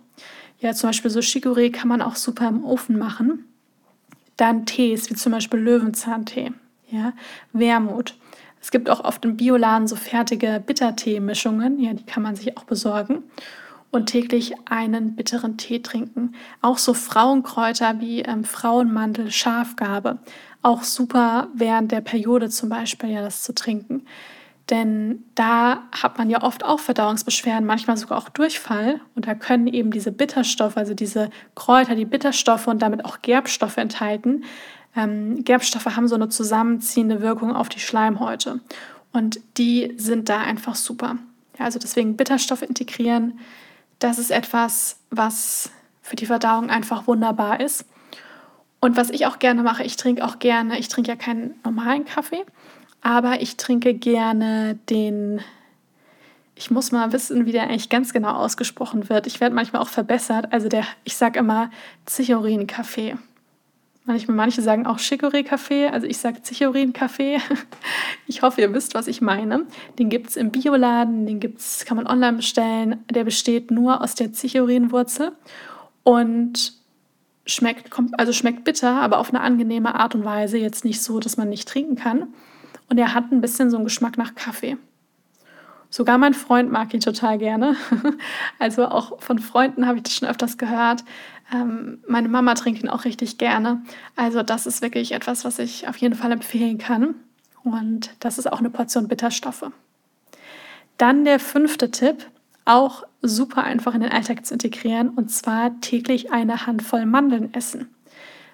Ja, 0.60 0.72
zum 0.72 0.88
Beispiel 0.88 1.10
so 1.10 1.20
Chicorée 1.20 1.70
kann 1.70 1.88
man 1.88 2.02
auch 2.02 2.16
super 2.16 2.48
im 2.48 2.64
Ofen 2.64 2.98
machen. 2.98 3.44
Dann 4.36 4.66
Tees, 4.66 5.10
wie 5.10 5.14
zum 5.14 5.32
Beispiel 5.32 5.60
Löwenzahntee, 5.60 6.52
ja, 6.90 7.12
Wermut. 7.52 8.16
Es 8.60 8.70
gibt 8.70 8.88
auch 8.88 9.04
oft 9.04 9.24
im 9.24 9.36
Bioladen 9.36 9.86
so 9.86 9.94
fertige 9.94 10.62
Bittertee-Mischungen, 10.64 11.78
ja, 11.78 11.92
die 11.92 12.04
kann 12.04 12.22
man 12.22 12.34
sich 12.34 12.56
auch 12.56 12.64
besorgen 12.64 13.24
und 13.94 14.06
täglich 14.06 14.54
einen 14.64 15.14
bitteren 15.14 15.56
Tee 15.56 15.80
trinken. 15.80 16.34
Auch 16.60 16.78
so 16.78 16.94
Frauenkräuter 16.94 18.00
wie 18.00 18.22
ähm, 18.22 18.44
Frauenmandel, 18.44 19.30
Schafgarbe, 19.30 20.18
auch 20.62 20.82
super 20.82 21.48
während 21.54 21.92
der 21.92 22.00
Periode 22.00 22.48
zum 22.50 22.70
Beispiel 22.70 23.10
ja 23.10 23.22
das 23.22 23.42
zu 23.42 23.54
trinken. 23.54 24.06
Denn 24.70 25.24
da 25.34 25.82
hat 25.92 26.16
man 26.16 26.30
ja 26.30 26.42
oft 26.42 26.64
auch 26.64 26.80
Verdauungsbeschwerden, 26.80 27.66
manchmal 27.66 27.98
sogar 27.98 28.16
auch 28.16 28.30
Durchfall. 28.30 29.00
Und 29.14 29.26
da 29.26 29.34
können 29.34 29.66
eben 29.66 29.90
diese 29.90 30.10
Bitterstoffe, 30.10 30.76
also 30.76 30.94
diese 30.94 31.30
Kräuter, 31.54 31.94
die 31.94 32.06
Bitterstoffe 32.06 32.66
und 32.66 32.80
damit 32.80 33.04
auch 33.04 33.20
Gerbstoffe 33.20 33.76
enthalten. 33.76 34.44
Ähm, 34.96 35.44
Gerbstoffe 35.44 35.96
haben 35.96 36.08
so 36.08 36.14
eine 36.14 36.30
zusammenziehende 36.30 37.20
Wirkung 37.20 37.54
auf 37.54 37.68
die 37.68 37.80
Schleimhäute. 37.80 38.60
Und 39.12 39.38
die 39.58 39.92
sind 39.96 40.28
da 40.28 40.40
einfach 40.40 40.74
super. 40.74 41.18
Ja, 41.58 41.66
also 41.66 41.78
deswegen 41.78 42.16
Bitterstoffe 42.16 42.62
integrieren, 42.62 43.38
das 43.98 44.18
ist 44.18 44.30
etwas, 44.30 44.98
was 45.10 45.70
für 46.02 46.16
die 46.16 46.26
Verdauung 46.26 46.70
einfach 46.70 47.06
wunderbar 47.06 47.60
ist. 47.60 47.86
Und 48.80 48.96
was 48.96 49.10
ich 49.10 49.24
auch 49.26 49.38
gerne 49.38 49.62
mache, 49.62 49.82
ich 49.82 49.96
trinke 49.96 50.24
auch 50.24 50.38
gerne, 50.38 50.78
ich 50.78 50.88
trinke 50.88 51.10
ja 51.10 51.16
keinen 51.16 51.54
normalen 51.64 52.04
Kaffee, 52.04 52.44
aber 53.04 53.42
ich 53.42 53.58
trinke 53.58 53.92
gerne 53.92 54.78
den, 54.88 55.42
ich 56.54 56.70
muss 56.70 56.90
mal 56.90 57.12
wissen, 57.12 57.44
wie 57.44 57.52
der 57.52 57.64
eigentlich 57.64 57.90
ganz 57.90 58.14
genau 58.14 58.32
ausgesprochen 58.32 59.10
wird. 59.10 59.26
Ich 59.26 59.40
werde 59.40 59.54
manchmal 59.54 59.82
auch 59.82 59.88
verbessert. 59.88 60.52
Also 60.52 60.70
der, 60.70 60.84
ich 61.04 61.14
sage 61.14 61.38
immer 61.38 61.70
Zichorin-Kaffee. 62.06 63.16
Manchmal, 64.06 64.36
manche 64.36 64.62
sagen 64.62 64.86
auch 64.86 64.98
Chicorée-Kaffee, 64.98 65.88
also 65.88 66.06
ich 66.06 66.16
sage 66.16 66.42
Zichorin-Kaffee. 66.42 67.38
Ich 68.26 68.40
hoffe, 68.40 68.62
ihr 68.62 68.72
wisst, 68.72 68.94
was 68.94 69.06
ich 69.06 69.20
meine. 69.20 69.66
Den 69.98 70.08
gibt 70.08 70.30
es 70.30 70.36
im 70.36 70.50
Bioladen, 70.50 71.26
den 71.26 71.40
gibt's, 71.40 71.84
kann 71.84 71.98
man 71.98 72.06
online 72.06 72.38
bestellen. 72.38 73.04
Der 73.10 73.24
besteht 73.24 73.70
nur 73.70 74.00
aus 74.00 74.14
der 74.14 74.32
Zichorin-Wurzel 74.32 75.32
und 76.04 76.72
schmeckt, 77.44 77.90
also 78.16 78.32
schmeckt 78.32 78.64
bitter, 78.64 79.02
aber 79.02 79.18
auf 79.18 79.28
eine 79.28 79.42
angenehme 79.42 79.94
Art 79.94 80.14
und 80.14 80.24
Weise. 80.24 80.56
Jetzt 80.56 80.86
nicht 80.86 81.02
so, 81.02 81.20
dass 81.20 81.36
man 81.36 81.50
nicht 81.50 81.68
trinken 81.68 81.96
kann. 81.96 82.28
Und 82.94 82.98
er 82.98 83.12
hat 83.12 83.32
ein 83.32 83.40
bisschen 83.40 83.70
so 83.70 83.76
einen 83.76 83.86
Geschmack 83.86 84.16
nach 84.18 84.36
Kaffee. 84.36 84.76
Sogar 85.90 86.16
mein 86.16 86.32
Freund 86.32 86.70
mag 86.70 86.94
ihn 86.94 87.00
total 87.00 87.38
gerne. 87.38 87.74
Also 88.60 88.86
auch 88.86 89.20
von 89.20 89.40
Freunden 89.40 89.84
habe 89.84 89.96
ich 89.96 90.04
das 90.04 90.14
schon 90.14 90.28
öfters 90.28 90.58
gehört. 90.58 91.02
Ähm, 91.52 92.04
meine 92.06 92.28
Mama 92.28 92.54
trinkt 92.54 92.84
ihn 92.84 92.88
auch 92.88 93.04
richtig 93.04 93.36
gerne. 93.36 93.82
Also 94.14 94.44
das 94.44 94.66
ist 94.66 94.80
wirklich 94.80 95.10
etwas, 95.10 95.44
was 95.44 95.58
ich 95.58 95.88
auf 95.88 95.96
jeden 95.96 96.14
Fall 96.14 96.30
empfehlen 96.30 96.78
kann. 96.78 97.16
Und 97.64 98.14
das 98.20 98.38
ist 98.38 98.46
auch 98.52 98.60
eine 98.60 98.70
Portion 98.70 99.08
Bitterstoffe. 99.08 99.72
Dann 100.96 101.24
der 101.24 101.40
fünfte 101.40 101.90
Tipp, 101.90 102.30
auch 102.64 103.02
super 103.22 103.64
einfach 103.64 103.92
in 103.96 104.02
den 104.02 104.12
Alltag 104.12 104.46
zu 104.46 104.54
integrieren, 104.54 105.08
und 105.08 105.32
zwar 105.32 105.80
täglich 105.80 106.30
eine 106.30 106.64
Handvoll 106.64 107.06
Mandeln 107.06 107.52
essen. 107.54 107.88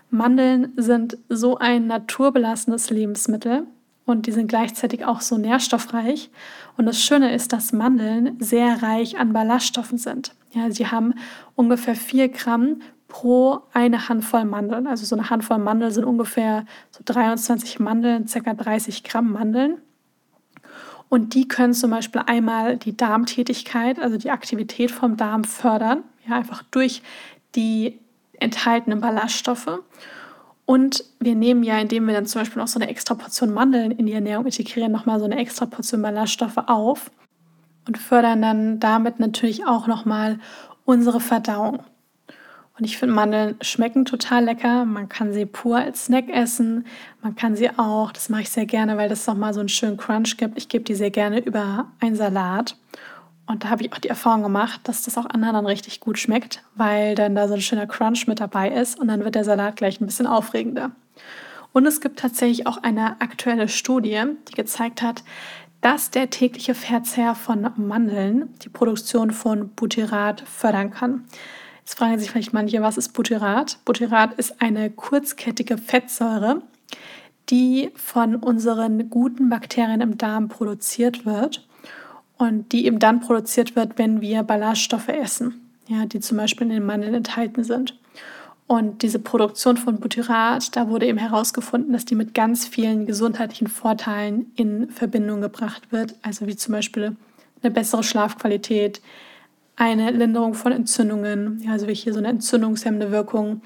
Mandeln 0.09 0.73
sind 0.77 1.19
so 1.29 1.59
ein 1.59 1.89
naturbelassenes 1.89 2.89
Lebensmittel 2.89 3.67
und 4.05 4.27
die 4.27 4.33
sind 4.33 4.49
gleichzeitig 4.49 5.05
auch 5.05 5.21
so 5.21 5.39
nährstoffreich. 5.39 6.31
Und 6.77 6.87
das 6.87 7.03
Schöne 7.03 7.35
ist, 7.35 7.53
dass 7.53 7.73
Mandeln 7.73 8.37
sehr 8.41 8.83
reich 8.83 9.19
an 9.19 9.33
Ballaststoffen 9.33 9.99
sind. 9.99 10.35
Ja, 10.53 10.71
sie 10.71 10.87
haben 10.87 11.15
ungefähr 11.55 11.95
4 11.95 12.29
Gramm 12.29 12.81
pro 13.09 13.61
eine 13.73 14.09
Handvoll 14.09 14.45
Mandeln. 14.45 14.87
Also 14.87 15.05
so 15.05 15.17
eine 15.17 15.31
Handvoll 15.31 15.59
Mandeln 15.59 15.91
sind 15.91 16.05
ungefähr 16.05 16.65
so 16.91 17.03
23 17.05 17.79
Mandeln, 17.79 18.27
circa 18.27 18.55
30 18.55 19.05
Gramm 19.05 19.33
Mandeln. 19.33 19.79
Und 21.09 21.35
die 21.35 21.49
können 21.49 21.75
zum 21.75 21.91
Beispiel 21.91 22.23
einmal 22.27 22.77
die 22.77 22.97
Darmtätigkeit, 22.97 23.99
also 23.99 24.17
die 24.17 24.31
Aktivität 24.31 24.93
vom 24.93 25.17
Darm 25.17 25.43
fördern, 25.43 26.05
ja, 26.27 26.37
einfach 26.37 26.63
durch 26.71 27.03
die 27.57 27.99
enthaltenen 28.39 29.01
Ballaststoffe. 29.01 29.81
Und 30.71 31.03
wir 31.19 31.35
nehmen 31.35 31.65
ja, 31.65 31.81
indem 31.81 32.07
wir 32.07 32.15
dann 32.15 32.27
zum 32.27 32.43
Beispiel 32.43 32.63
noch 32.63 32.69
so 32.69 32.79
eine 32.79 32.89
extra 32.89 33.17
Portion 33.17 33.53
Mandeln 33.53 33.91
in 33.91 34.07
die 34.07 34.13
Ernährung 34.13 34.45
integrieren, 34.45 34.93
nochmal 34.93 35.19
so 35.19 35.25
eine 35.25 35.37
extra 35.37 35.67
Portion 35.67 36.01
Ballaststoffe 36.01 36.59
auf 36.59 37.11
und 37.89 37.99
fördern 37.99 38.41
dann 38.41 38.79
damit 38.79 39.19
natürlich 39.19 39.67
auch 39.67 39.89
nochmal 39.89 40.39
unsere 40.85 41.19
Verdauung. 41.19 41.81
Und 42.79 42.85
ich 42.85 42.99
finde, 42.99 43.17
Mandeln 43.17 43.57
schmecken 43.63 44.05
total 44.05 44.45
lecker. 44.45 44.85
Man 44.85 45.09
kann 45.09 45.33
sie 45.33 45.45
pur 45.45 45.79
als 45.79 46.05
Snack 46.05 46.29
essen. 46.29 46.87
Man 47.21 47.35
kann 47.35 47.57
sie 47.57 47.71
auch, 47.77 48.13
das 48.13 48.29
mache 48.29 48.43
ich 48.43 48.51
sehr 48.51 48.67
gerne, 48.67 48.97
weil 48.97 49.09
das 49.09 49.27
nochmal 49.27 49.53
so 49.53 49.59
einen 49.59 49.69
schönen 49.69 49.97
Crunch 49.97 50.37
gibt. 50.37 50.57
Ich 50.57 50.69
gebe 50.69 50.85
die 50.85 50.95
sehr 50.95 51.11
gerne 51.11 51.41
über 51.41 51.89
einen 51.99 52.15
Salat. 52.15 52.77
Und 53.51 53.65
da 53.65 53.71
habe 53.71 53.83
ich 53.83 53.93
auch 53.93 53.99
die 53.99 54.09
Erfahrung 54.09 54.45
gemacht, 54.45 54.81
dass 54.85 55.03
das 55.03 55.19
auch 55.19 55.27
anderen 55.27 55.55
dann 55.55 55.67
richtig 55.67 55.99
gut 55.99 56.21
schmeckt, 56.21 56.63
weil 56.77 57.17
dann 57.17 57.35
da 57.35 57.49
so 57.49 57.55
ein 57.55 57.61
schöner 57.61 57.89
Crunch 57.89 58.29
mit 58.29 58.39
dabei 58.39 58.71
ist 58.71 58.97
und 58.97 59.09
dann 59.09 59.25
wird 59.25 59.35
der 59.35 59.43
Salat 59.43 59.75
gleich 59.75 60.01
ein 60.01 60.07
bisschen 60.07 60.29
aufregender. 60.29 60.93
Und 61.73 61.85
es 61.85 62.01
gibt 62.01 62.21
tatsächlich 62.21 62.69
auch 62.69 62.77
eine 62.85 63.21
aktuelle 63.21 63.69
Studie, 63.69 64.23
die 64.49 64.53
gezeigt 64.53 65.03
hat, 65.03 65.25
dass 65.81 66.13
der 66.13 66.31
tägliche 66.31 66.77
Verzehr 66.77 67.35
von 67.35 67.73
Mandeln 67.77 68.55
die 68.63 68.69
Produktion 68.69 69.33
von 69.33 69.71
Butyrat 69.71 70.43
fördern 70.43 70.93
kann. 70.93 71.25
Jetzt 71.81 71.99
fragen 71.99 72.21
sich 72.21 72.31
vielleicht 72.31 72.53
manche, 72.53 72.81
was 72.83 72.99
ist 72.99 73.15
Butyrat? 73.15 73.79
Butyrat 73.85 74.35
ist 74.35 74.63
eine 74.63 74.91
kurzkettige 74.91 75.77
Fettsäure, 75.77 76.63
die 77.49 77.91
von 77.97 78.37
unseren 78.37 79.11
guten 79.11 79.49
Bakterien 79.49 80.03
im 80.03 80.19
Darm 80.19 80.49
produziert 80.49 81.27
wird 81.27 81.67
und 82.41 82.73
die 82.73 82.87
eben 82.87 82.99
dann 82.99 83.21
produziert 83.21 83.77
wird, 83.77 83.99
wenn 83.99 84.23
wir 84.23 84.43
Ballaststoffe 84.43 85.09
essen, 85.09 85.61
ja, 85.89 86.07
die 86.07 86.21
zum 86.21 86.39
Beispiel 86.39 86.67
in 86.69 86.73
den 86.73 86.87
Mandeln 86.87 87.13
enthalten 87.13 87.65
sind. 87.65 87.99
Und 88.67 89.03
diese 89.03 89.19
Produktion 89.19 89.77
von 89.77 90.01
Butyrat, 90.01 90.75
da 90.75 90.89
wurde 90.89 91.07
eben 91.07 91.19
herausgefunden, 91.19 91.93
dass 91.93 92.07
die 92.07 92.15
mit 92.15 92.33
ganz 92.33 92.67
vielen 92.67 93.05
gesundheitlichen 93.05 93.67
Vorteilen 93.67 94.53
in 94.57 94.89
Verbindung 94.89 95.43
gebracht 95.43 95.93
wird, 95.93 96.15
also 96.23 96.47
wie 96.47 96.57
zum 96.57 96.73
Beispiel 96.73 97.15
eine 97.63 97.71
bessere 97.71 98.03
Schlafqualität, 98.03 99.03
eine 99.77 100.11
Linderung 100.11 100.55
von 100.55 100.73
Entzündungen, 100.73 101.61
ja, 101.63 101.73
also 101.73 101.89
wie 101.89 101.95
hier 101.95 102.15
so 102.15 102.21
eine 102.21 102.29
entzündungshemmende 102.29 103.11
Wirkung 103.11 103.61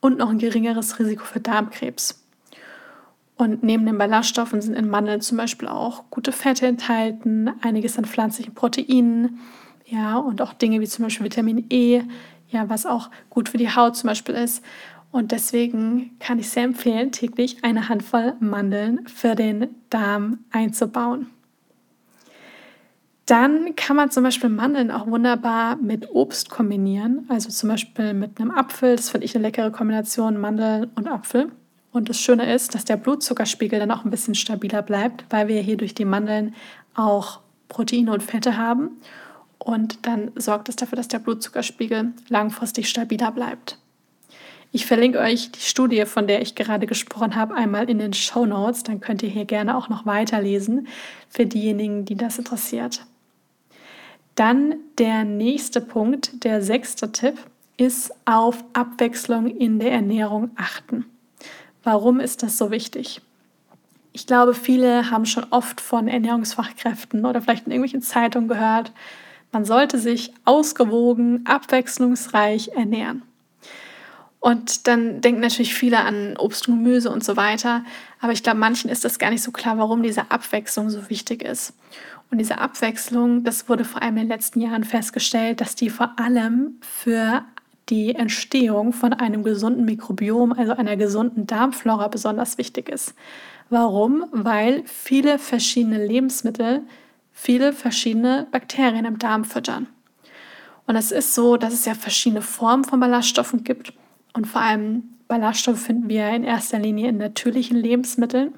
und 0.00 0.16
noch 0.16 0.30
ein 0.30 0.38
geringeres 0.38 0.98
Risiko 0.98 1.24
für 1.24 1.40
Darmkrebs. 1.40 2.24
Und 3.38 3.62
neben 3.62 3.86
den 3.86 3.96
Ballaststoffen 3.96 4.60
sind 4.60 4.74
in 4.74 4.90
Mandeln 4.90 5.20
zum 5.20 5.38
Beispiel 5.38 5.68
auch 5.68 6.04
gute 6.10 6.32
Fette 6.32 6.66
enthalten, 6.66 7.50
einiges 7.62 7.96
an 7.96 8.04
pflanzlichen 8.04 8.52
Proteinen, 8.52 9.38
ja, 9.86 10.18
und 10.18 10.42
auch 10.42 10.52
Dinge 10.52 10.80
wie 10.80 10.86
zum 10.86 11.04
Beispiel 11.04 11.24
Vitamin 11.24 11.64
E, 11.70 12.02
ja, 12.48 12.68
was 12.68 12.84
auch 12.84 13.10
gut 13.30 13.48
für 13.48 13.56
die 13.56 13.74
Haut 13.74 13.96
zum 13.96 14.08
Beispiel 14.08 14.34
ist. 14.34 14.62
Und 15.12 15.32
deswegen 15.32 16.18
kann 16.18 16.38
ich 16.38 16.50
sehr 16.50 16.64
empfehlen, 16.64 17.12
täglich 17.12 17.64
eine 17.64 17.88
Handvoll 17.88 18.34
Mandeln 18.40 19.06
für 19.06 19.34
den 19.34 19.68
Darm 19.88 20.40
einzubauen. 20.50 21.28
Dann 23.24 23.76
kann 23.76 23.96
man 23.96 24.10
zum 24.10 24.24
Beispiel 24.24 24.50
Mandeln 24.50 24.90
auch 24.90 25.06
wunderbar 25.06 25.76
mit 25.76 26.10
Obst 26.10 26.50
kombinieren. 26.50 27.26
Also 27.28 27.50
zum 27.50 27.68
Beispiel 27.68 28.14
mit 28.14 28.40
einem 28.40 28.50
Apfel. 28.50 28.96
Das 28.96 29.10
finde 29.10 29.26
ich 29.26 29.34
eine 29.34 29.42
leckere 29.42 29.70
Kombination, 29.70 30.40
Mandeln 30.40 30.90
und 30.96 31.06
Apfel. 31.06 31.52
Und 31.92 32.08
das 32.08 32.20
Schöne 32.20 32.52
ist, 32.52 32.74
dass 32.74 32.84
der 32.84 32.96
Blutzuckerspiegel 32.96 33.78
dann 33.78 33.90
auch 33.90 34.04
ein 34.04 34.10
bisschen 34.10 34.34
stabiler 34.34 34.82
bleibt, 34.82 35.24
weil 35.30 35.48
wir 35.48 35.60
hier 35.60 35.76
durch 35.76 35.94
die 35.94 36.04
Mandeln 36.04 36.54
auch 36.94 37.40
Proteine 37.68 38.12
und 38.12 38.22
Fette 38.22 38.56
haben. 38.56 39.00
Und 39.58 40.06
dann 40.06 40.30
sorgt 40.36 40.68
es 40.68 40.76
dafür, 40.76 40.96
dass 40.96 41.08
der 41.08 41.18
Blutzuckerspiegel 41.18 42.12
langfristig 42.28 42.88
stabiler 42.88 43.32
bleibt. 43.32 43.78
Ich 44.70 44.84
verlinke 44.84 45.18
euch 45.18 45.50
die 45.50 45.60
Studie, 45.60 46.04
von 46.04 46.26
der 46.26 46.42
ich 46.42 46.54
gerade 46.54 46.86
gesprochen 46.86 47.36
habe, 47.36 47.54
einmal 47.54 47.88
in 47.88 47.98
den 47.98 48.12
Show 48.12 48.44
Notes. 48.44 48.82
Dann 48.82 49.00
könnt 49.00 49.22
ihr 49.22 49.30
hier 49.30 49.46
gerne 49.46 49.76
auch 49.76 49.88
noch 49.88 50.04
weiterlesen 50.04 50.88
für 51.30 51.46
diejenigen, 51.46 52.04
die 52.04 52.16
das 52.16 52.38
interessiert. 52.38 53.06
Dann 54.34 54.76
der 54.98 55.24
nächste 55.24 55.80
Punkt, 55.80 56.44
der 56.44 56.62
sechste 56.62 57.10
Tipp, 57.12 57.38
ist 57.78 58.12
auf 58.26 58.62
Abwechslung 58.72 59.46
in 59.46 59.78
der 59.78 59.92
Ernährung 59.92 60.50
achten. 60.56 61.06
Warum 61.90 62.20
ist 62.20 62.42
das 62.42 62.58
so 62.58 62.70
wichtig? 62.70 63.22
Ich 64.12 64.26
glaube, 64.26 64.52
viele 64.52 65.10
haben 65.10 65.24
schon 65.24 65.46
oft 65.48 65.80
von 65.80 66.06
Ernährungsfachkräften 66.06 67.24
oder 67.24 67.40
vielleicht 67.40 67.64
in 67.64 67.72
irgendwelchen 67.72 68.02
Zeitungen 68.02 68.46
gehört, 68.46 68.92
man 69.52 69.64
sollte 69.64 69.98
sich 69.98 70.34
ausgewogen, 70.44 71.46
abwechslungsreich 71.46 72.72
ernähren. 72.76 73.22
Und 74.38 74.86
dann 74.86 75.22
denken 75.22 75.40
natürlich 75.40 75.72
viele 75.72 76.00
an 76.00 76.36
Obst 76.36 76.68
und 76.68 76.84
Gemüse 76.84 77.10
und 77.10 77.24
so 77.24 77.38
weiter. 77.38 77.86
Aber 78.20 78.32
ich 78.32 78.42
glaube, 78.42 78.58
manchen 78.58 78.90
ist 78.90 79.06
das 79.06 79.18
gar 79.18 79.30
nicht 79.30 79.42
so 79.42 79.50
klar, 79.50 79.78
warum 79.78 80.02
diese 80.02 80.30
Abwechslung 80.30 80.90
so 80.90 81.08
wichtig 81.08 81.42
ist. 81.42 81.72
Und 82.30 82.36
diese 82.36 82.58
Abwechslung, 82.58 83.44
das 83.44 83.66
wurde 83.66 83.86
vor 83.86 84.02
allem 84.02 84.18
in 84.18 84.24
den 84.24 84.28
letzten 84.28 84.60
Jahren 84.60 84.84
festgestellt, 84.84 85.62
dass 85.62 85.74
die 85.74 85.88
vor 85.88 86.12
allem 86.18 86.74
für 86.82 87.46
die 87.88 88.14
Entstehung 88.14 88.92
von 88.92 89.12
einem 89.12 89.42
gesunden 89.42 89.84
Mikrobiom, 89.84 90.52
also 90.52 90.72
einer 90.72 90.96
gesunden 90.96 91.46
Darmflora, 91.46 92.08
besonders 92.08 92.58
wichtig 92.58 92.88
ist. 92.88 93.14
Warum? 93.70 94.26
Weil 94.32 94.82
viele 94.86 95.38
verschiedene 95.38 96.04
Lebensmittel 96.04 96.82
viele 97.38 97.72
verschiedene 97.72 98.48
Bakterien 98.50 99.04
im 99.04 99.18
Darm 99.18 99.44
füttern. 99.44 99.86
Und 100.86 100.96
es 100.96 101.12
ist 101.12 101.34
so, 101.34 101.56
dass 101.56 101.72
es 101.72 101.84
ja 101.84 101.94
verschiedene 101.94 102.42
Formen 102.42 102.82
von 102.82 102.98
Ballaststoffen 102.98 103.62
gibt. 103.62 103.92
Und 104.32 104.46
vor 104.46 104.60
allem 104.60 105.04
Ballaststoffe 105.28 105.78
finden 105.78 106.08
wir 106.08 106.28
in 106.30 106.42
erster 106.42 106.80
Linie 106.80 107.10
in 107.10 107.18
natürlichen 107.18 107.76
Lebensmitteln. 107.76 108.54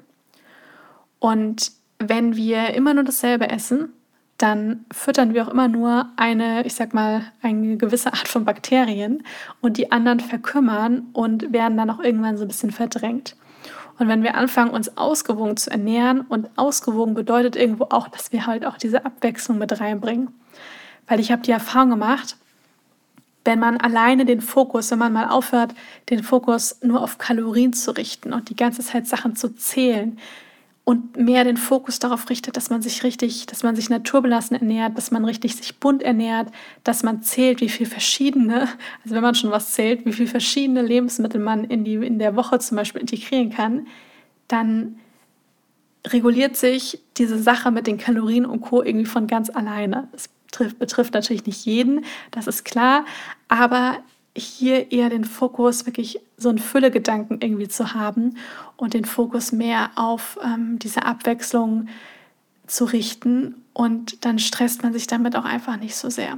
Und 1.19 1.71
wenn 1.99 2.35
wir 2.35 2.73
immer 2.73 2.95
nur 2.95 3.03
dasselbe 3.03 3.49
essen, 3.49 3.93
dann 4.41 4.85
füttern 4.91 5.33
wir 5.33 5.45
auch 5.45 5.51
immer 5.51 5.67
nur 5.67 6.07
eine, 6.15 6.65
ich 6.65 6.73
sag 6.73 6.93
mal, 6.93 7.23
eine 7.41 7.77
gewisse 7.77 8.13
Art 8.13 8.27
von 8.27 8.45
Bakterien 8.45 9.23
und 9.61 9.77
die 9.77 9.91
anderen 9.91 10.19
verkümmern 10.19 11.07
und 11.13 11.53
werden 11.53 11.77
dann 11.77 11.89
auch 11.89 11.99
irgendwann 11.99 12.37
so 12.37 12.45
ein 12.45 12.47
bisschen 12.47 12.71
verdrängt. 12.71 13.35
Und 13.99 14.07
wenn 14.07 14.23
wir 14.23 14.35
anfangen, 14.35 14.71
uns 14.71 14.97
ausgewogen 14.97 15.57
zu 15.57 15.69
ernähren 15.69 16.21
und 16.21 16.49
ausgewogen 16.55 17.13
bedeutet 17.13 17.55
irgendwo 17.55 17.85
auch, 17.91 18.07
dass 18.07 18.31
wir 18.31 18.47
halt 18.47 18.65
auch 18.65 18.77
diese 18.77 19.05
Abwechslung 19.05 19.59
mit 19.59 19.79
reinbringen. 19.79 20.29
Weil 21.07 21.19
ich 21.19 21.31
habe 21.31 21.43
die 21.43 21.51
Erfahrung 21.51 21.91
gemacht, 21.91 22.37
wenn 23.45 23.59
man 23.59 23.77
alleine 23.77 24.25
den 24.25 24.41
Fokus, 24.41 24.91
wenn 24.91 24.99
man 24.99 25.13
mal 25.13 25.29
aufhört, 25.29 25.73
den 26.09 26.23
Fokus 26.23 26.79
nur 26.81 27.03
auf 27.03 27.17
Kalorien 27.17 27.73
zu 27.73 27.91
richten 27.91 28.33
und 28.33 28.49
die 28.49 28.55
ganze 28.55 28.81
Zeit 28.81 29.07
Sachen 29.07 29.35
zu 29.35 29.55
zählen 29.55 30.17
und 30.83 31.15
mehr 31.15 31.43
den 31.43 31.57
Fokus 31.57 31.99
darauf 31.99 32.29
richtet, 32.29 32.57
dass 32.57 32.69
man 32.69 32.81
sich 32.81 33.03
richtig, 33.03 33.45
dass 33.45 33.63
man 33.63 33.75
sich 33.75 33.89
naturbelassen 33.89 34.57
ernährt, 34.57 34.97
dass 34.97 35.11
man 35.11 35.25
richtig 35.25 35.55
sich 35.55 35.79
bunt 35.79 36.01
ernährt, 36.01 36.49
dass 36.83 37.03
man 37.03 37.21
zählt, 37.21 37.61
wie 37.61 37.69
viel 37.69 37.85
verschiedene, 37.85 38.61
also 39.03 39.15
wenn 39.15 39.21
man 39.21 39.35
schon 39.35 39.51
was 39.51 39.73
zählt, 39.73 40.05
wie 40.05 40.13
viel 40.13 40.27
verschiedene 40.27 40.81
Lebensmittel 40.81 41.39
man 41.39 41.65
in, 41.65 41.83
die, 41.83 41.95
in 41.95 42.17
der 42.17 42.35
Woche 42.35 42.57
zum 42.59 42.77
Beispiel 42.77 43.01
integrieren 43.01 43.51
kann, 43.51 43.87
dann 44.47 44.99
reguliert 46.07 46.57
sich 46.57 46.99
diese 47.17 47.37
Sache 47.37 47.69
mit 47.69 47.85
den 47.85 47.99
Kalorien 47.99 48.45
und 48.45 48.61
Co. 48.61 48.81
irgendwie 48.81 49.05
von 49.05 49.27
ganz 49.27 49.51
alleine. 49.51 50.09
Das 50.11 50.29
betrifft, 50.47 50.79
betrifft 50.79 51.13
natürlich 51.13 51.45
nicht 51.45 51.63
jeden, 51.65 52.05
das 52.31 52.47
ist 52.47 52.65
klar, 52.65 53.05
aber 53.47 53.99
hier 54.35 54.91
eher 54.91 55.09
den 55.09 55.25
Fokus, 55.25 55.85
wirklich 55.85 56.19
so 56.37 56.49
einen 56.49 56.57
Füllegedanken 56.57 57.41
irgendwie 57.41 57.67
zu 57.67 57.93
haben 57.93 58.37
und 58.77 58.93
den 58.93 59.05
Fokus 59.05 59.51
mehr 59.51 59.91
auf 59.95 60.39
ähm, 60.43 60.79
diese 60.79 61.03
Abwechslung 61.03 61.87
zu 62.65 62.85
richten 62.85 63.55
und 63.73 64.25
dann 64.25 64.39
stresst 64.39 64.83
man 64.83 64.93
sich 64.93 65.07
damit 65.07 65.35
auch 65.35 65.45
einfach 65.45 65.77
nicht 65.77 65.95
so 65.95 66.09
sehr. 66.09 66.37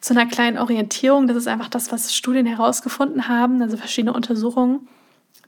Zu 0.00 0.14
einer 0.14 0.26
kleinen 0.26 0.58
Orientierung, 0.58 1.26
das 1.26 1.36
ist 1.36 1.48
einfach 1.48 1.68
das, 1.68 1.90
was 1.90 2.14
Studien 2.14 2.46
herausgefunden 2.46 3.26
haben, 3.26 3.60
also 3.62 3.76
verschiedene 3.76 4.12
Untersuchungen, 4.12 4.86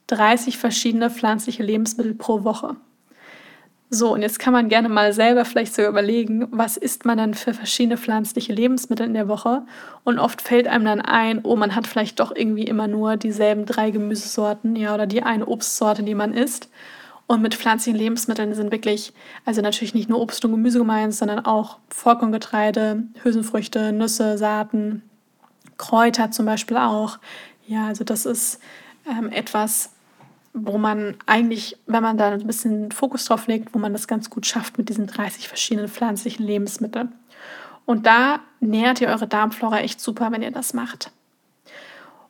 30 0.09 0.59
verschiedene 0.59 1.11
pflanzliche 1.11 1.63
Lebensmittel 1.63 2.15
pro 2.15 2.43
Woche. 2.43 2.77
So, 3.97 4.13
und 4.13 4.21
jetzt 4.21 4.39
kann 4.39 4.53
man 4.53 4.69
gerne 4.69 4.91
mal 4.91 5.15
selber 5.15 5.47
vielleicht 5.47 5.75
so 5.75 5.81
überlegen, 5.81 6.49
was 6.51 6.77
isst 6.77 7.07
man 7.07 7.17
denn 7.17 7.33
für 7.33 7.55
verschiedene 7.55 7.97
pflanzliche 7.97 8.53
Lebensmittel 8.53 9.07
in 9.07 9.15
der 9.15 9.27
Woche? 9.27 9.63
Und 10.05 10.19
oft 10.19 10.43
fällt 10.43 10.69
einem 10.69 10.85
dann 10.85 11.01
ein, 11.01 11.41
oh, 11.45 11.57
man 11.57 11.75
hat 11.75 11.87
vielleicht 11.87 12.21
doch 12.21 12.37
irgendwie 12.37 12.65
immer 12.65 12.89
nur 12.89 13.17
dieselben 13.17 13.65
drei 13.65 13.91
Gemüsesorten, 13.91 14.77
ja, 14.77 14.93
oder 14.93 15.07
die 15.07 15.23
eine 15.23 15.47
Obstsorte, 15.47 16.03
die 16.03 16.15
man 16.15 16.35
isst. 16.35 16.69
Und 17.27 17.41
mit 17.41 17.55
pflanzlichen 17.55 17.99
Lebensmitteln 17.99 18.53
sind 18.55 18.71
wirklich, 18.71 19.15
also 19.47 19.63
natürlich 19.63 19.95
nicht 19.95 20.11
nur 20.11 20.21
Obst 20.21 20.45
und 20.45 20.51
Gemüse 20.51 20.79
gemeint, 20.79 21.15
sondern 21.15 21.47
auch 21.47 21.79
Vollkorngetreide, 21.89 23.03
Hülsenfrüchte, 23.23 23.93
Nüsse, 23.93 24.37
Saaten, 24.37 25.05
Kräuter 25.79 26.31
zum 26.31 26.45
Beispiel 26.45 26.77
auch. 26.77 27.19
Ja, 27.67 27.87
also 27.87 28.05
das 28.05 28.27
ist 28.27 28.61
ähm, 29.09 29.33
etwas, 29.33 29.96
wo 30.59 30.79
man 30.79 31.17
eigentlich, 31.27 31.77
wenn 31.87 32.03
man 32.03 32.17
da 32.17 32.31
ein 32.31 32.47
bisschen 32.47 32.91
Fokus 32.91 33.27
drauf 33.27 33.47
legt, 33.47 33.75
wo 33.75 33.79
man 33.79 33.93
das 33.93 34.09
ganz 34.09 34.31
gut 34.31 34.47
schafft 34.47 34.79
mit 34.79 34.89
diesen 34.89 35.07
30 35.07 35.49
verschiedenen 35.49 35.89
pflanzlichen 35.89 36.47
Lebensmitteln. 36.47 37.13
Und 37.85 38.07
da 38.07 38.41
nährt 38.61 39.03
ihr 39.03 39.09
eure 39.09 39.29
Darmflora 39.29 39.81
echt 39.81 40.01
super, 40.01 40.33
wenn 40.33 40.43
ihr 40.43 40.51
das 40.51 40.73
macht. 40.73 41.13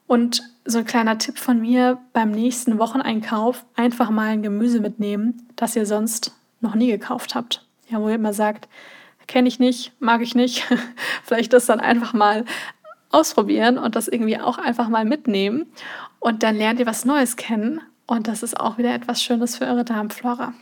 Und 0.08 0.42
so 0.64 0.78
ein 0.78 0.84
kleiner 0.84 1.18
Tipp 1.18 1.38
von 1.38 1.60
mir 1.60 1.98
beim 2.12 2.32
nächsten 2.32 2.78
Wocheneinkauf, 2.80 3.64
einfach 3.76 4.10
mal 4.10 4.28
ein 4.28 4.42
Gemüse 4.42 4.80
mitnehmen, 4.80 5.46
das 5.54 5.76
ihr 5.76 5.86
sonst 5.86 6.34
noch 6.60 6.74
nie 6.74 6.88
gekauft 6.88 7.36
habt. 7.36 7.64
Ja, 7.88 8.00
wo 8.00 8.08
ihr 8.08 8.16
immer 8.16 8.32
sagt, 8.32 8.68
kenne 9.28 9.46
ich 9.46 9.60
nicht, 9.60 9.92
mag 10.00 10.20
ich 10.20 10.34
nicht. 10.34 10.66
Vielleicht 11.22 11.52
das 11.52 11.66
dann 11.66 11.78
einfach 11.78 12.12
mal 12.12 12.44
ausprobieren 13.10 13.78
und 13.78 13.94
das 13.94 14.08
irgendwie 14.08 14.40
auch 14.40 14.58
einfach 14.58 14.88
mal 14.88 15.04
mitnehmen. 15.04 15.66
Und 16.18 16.42
dann 16.42 16.56
lernt 16.56 16.80
ihr 16.80 16.86
was 16.86 17.04
Neues 17.04 17.36
kennen 17.36 17.80
und 18.06 18.28
das 18.28 18.42
ist 18.42 18.58
auch 18.58 18.78
wieder 18.78 18.94
etwas 18.94 19.22
Schönes 19.22 19.56
für 19.56 19.66
eure 19.66 19.84
Darmflora. 19.84 20.54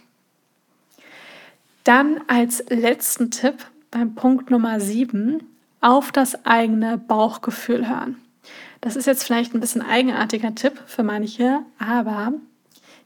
Dann 1.84 2.20
als 2.28 2.64
letzten 2.68 3.30
Tipp 3.30 3.66
beim 3.90 4.14
Punkt 4.14 4.50
Nummer 4.50 4.80
7 4.80 5.42
auf 5.80 6.12
das 6.12 6.46
eigene 6.46 6.96
Bauchgefühl 6.96 7.88
hören. 7.88 8.16
Das 8.80 8.96
ist 8.96 9.06
jetzt 9.06 9.24
vielleicht 9.24 9.54
ein 9.54 9.60
bisschen 9.60 9.82
eigenartiger 9.82 10.54
Tipp 10.54 10.82
für 10.86 11.02
manche, 11.02 11.60
aber 11.78 12.32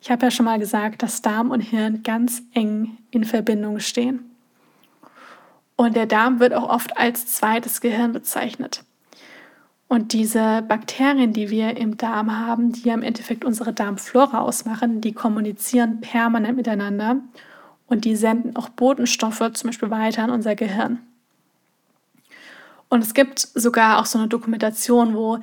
ich 0.00 0.10
habe 0.10 0.26
ja 0.26 0.30
schon 0.30 0.46
mal 0.46 0.58
gesagt, 0.58 1.02
dass 1.02 1.22
Darm 1.22 1.50
und 1.50 1.60
Hirn 1.60 2.02
ganz 2.02 2.42
eng 2.54 2.98
in 3.10 3.24
Verbindung 3.24 3.80
stehen. 3.80 4.30
Und 5.76 5.94
der 5.94 6.06
Darm 6.06 6.40
wird 6.40 6.54
auch 6.54 6.68
oft 6.68 6.96
als 6.96 7.26
zweites 7.26 7.80
Gehirn 7.80 8.12
bezeichnet. 8.12 8.84
Und 9.88 10.12
diese 10.12 10.62
Bakterien, 10.68 11.32
die 11.32 11.48
wir 11.48 11.78
im 11.78 11.96
Darm 11.96 12.38
haben, 12.38 12.72
die 12.72 12.82
ja 12.88 12.94
im 12.94 13.02
Endeffekt 13.02 13.44
unsere 13.44 13.72
Darmflora 13.72 14.40
ausmachen, 14.40 15.00
die 15.00 15.12
kommunizieren 15.12 16.02
permanent 16.02 16.56
miteinander 16.56 17.16
und 17.86 18.04
die 18.04 18.14
senden 18.14 18.54
auch 18.54 18.68
Botenstoffe 18.68 19.50
zum 19.54 19.68
Beispiel 19.68 19.90
weiter 19.90 20.24
in 20.24 20.30
unser 20.30 20.54
Gehirn. 20.54 20.98
Und 22.90 23.02
es 23.02 23.14
gibt 23.14 23.40
sogar 23.40 23.98
auch 23.98 24.06
so 24.06 24.18
eine 24.18 24.28
Dokumentation, 24.28 25.14
wo 25.14 25.38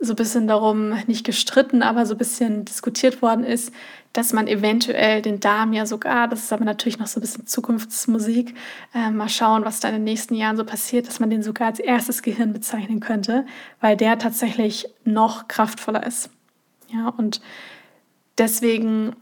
so 0.00 0.12
ein 0.12 0.16
bisschen 0.16 0.46
darum 0.46 0.90
nicht 1.06 1.24
gestritten, 1.24 1.82
aber 1.82 2.06
so 2.06 2.14
ein 2.14 2.18
bisschen 2.18 2.64
diskutiert 2.64 3.20
worden 3.20 3.44
ist, 3.44 3.72
dass 4.12 4.32
man 4.32 4.46
eventuell 4.46 5.22
den 5.22 5.40
Darm 5.40 5.72
ja 5.72 5.86
sogar, 5.86 6.28
das 6.28 6.44
ist 6.44 6.52
aber 6.52 6.64
natürlich 6.64 6.98
noch 6.98 7.08
so 7.08 7.18
ein 7.18 7.22
bisschen 7.22 7.46
Zukunftsmusik, 7.46 8.54
äh, 8.94 9.10
mal 9.10 9.28
schauen, 9.28 9.64
was 9.64 9.80
da 9.80 9.88
in 9.88 9.96
den 9.96 10.04
nächsten 10.04 10.34
Jahren 10.34 10.56
so 10.56 10.64
passiert, 10.64 11.08
dass 11.08 11.20
man 11.20 11.30
den 11.30 11.42
sogar 11.42 11.68
als 11.68 11.80
erstes 11.80 12.22
Gehirn 12.22 12.52
bezeichnen 12.52 13.00
könnte, 13.00 13.44
weil 13.80 13.96
der 13.96 14.18
tatsächlich 14.18 14.88
noch 15.04 15.48
kraftvoller 15.48 16.06
ist. 16.06 16.30
Ja, 16.92 17.08
und 17.08 17.40
deswegen 18.38 19.16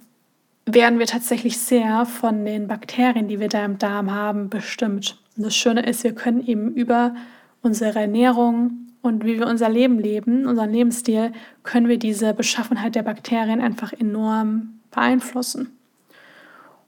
werden 0.67 0.99
wir 0.99 1.07
tatsächlich 1.07 1.59
sehr 1.59 2.07
von 2.07 2.45
den 2.45 2.69
Bakterien, 2.69 3.29
die 3.29 3.41
wir 3.41 3.49
da 3.49 3.65
im 3.65 3.79
Darm 3.79 4.13
haben, 4.13 4.51
bestimmt. 4.51 5.19
Und 5.37 5.45
das 5.45 5.57
Schöne 5.57 5.87
ist, 5.87 6.05
wir 6.05 6.15
können 6.15 6.45
eben 6.47 6.73
über 6.75 7.15
unsere 7.63 7.99
Ernährung, 7.99 8.86
und 9.03 9.25
wie 9.25 9.39
wir 9.39 9.47
unser 9.47 9.69
Leben 9.69 9.99
leben, 9.99 10.47
unseren 10.47 10.73
Lebensstil, 10.73 11.33
können 11.63 11.89
wir 11.89 11.99
diese 11.99 12.35
Beschaffenheit 12.35 12.95
der 12.95 13.03
Bakterien 13.03 13.61
einfach 13.61 13.93
enorm 13.93 14.81
beeinflussen. 14.91 15.77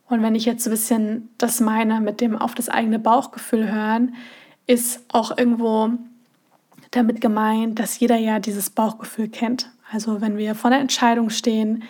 Und 0.08 0.22
wenn 0.22 0.34
ich 0.34 0.44
jetzt 0.44 0.64
so 0.64 0.70
ein 0.70 0.72
bisschen 0.72 1.28
das 1.38 1.60
meine 1.60 2.00
mit 2.00 2.20
dem 2.20 2.36
auf 2.36 2.54
das 2.54 2.68
eigene 2.68 2.98
Bauchgefühl 2.98 3.70
hören, 3.70 4.14
ist 4.66 5.04
auch 5.08 5.36
irgendwo 5.36 5.90
damit 6.90 7.20
gemeint, 7.20 7.78
dass 7.78 7.98
jeder 8.00 8.16
ja 8.16 8.38
dieses 8.38 8.70
Bauchgefühl 8.70 9.28
kennt. 9.28 9.70
Also 9.92 10.20
wenn 10.20 10.36
wir 10.36 10.54
vor 10.54 10.70
der 10.70 10.80
Entscheidung 10.80 11.30
stehen, 11.30 11.82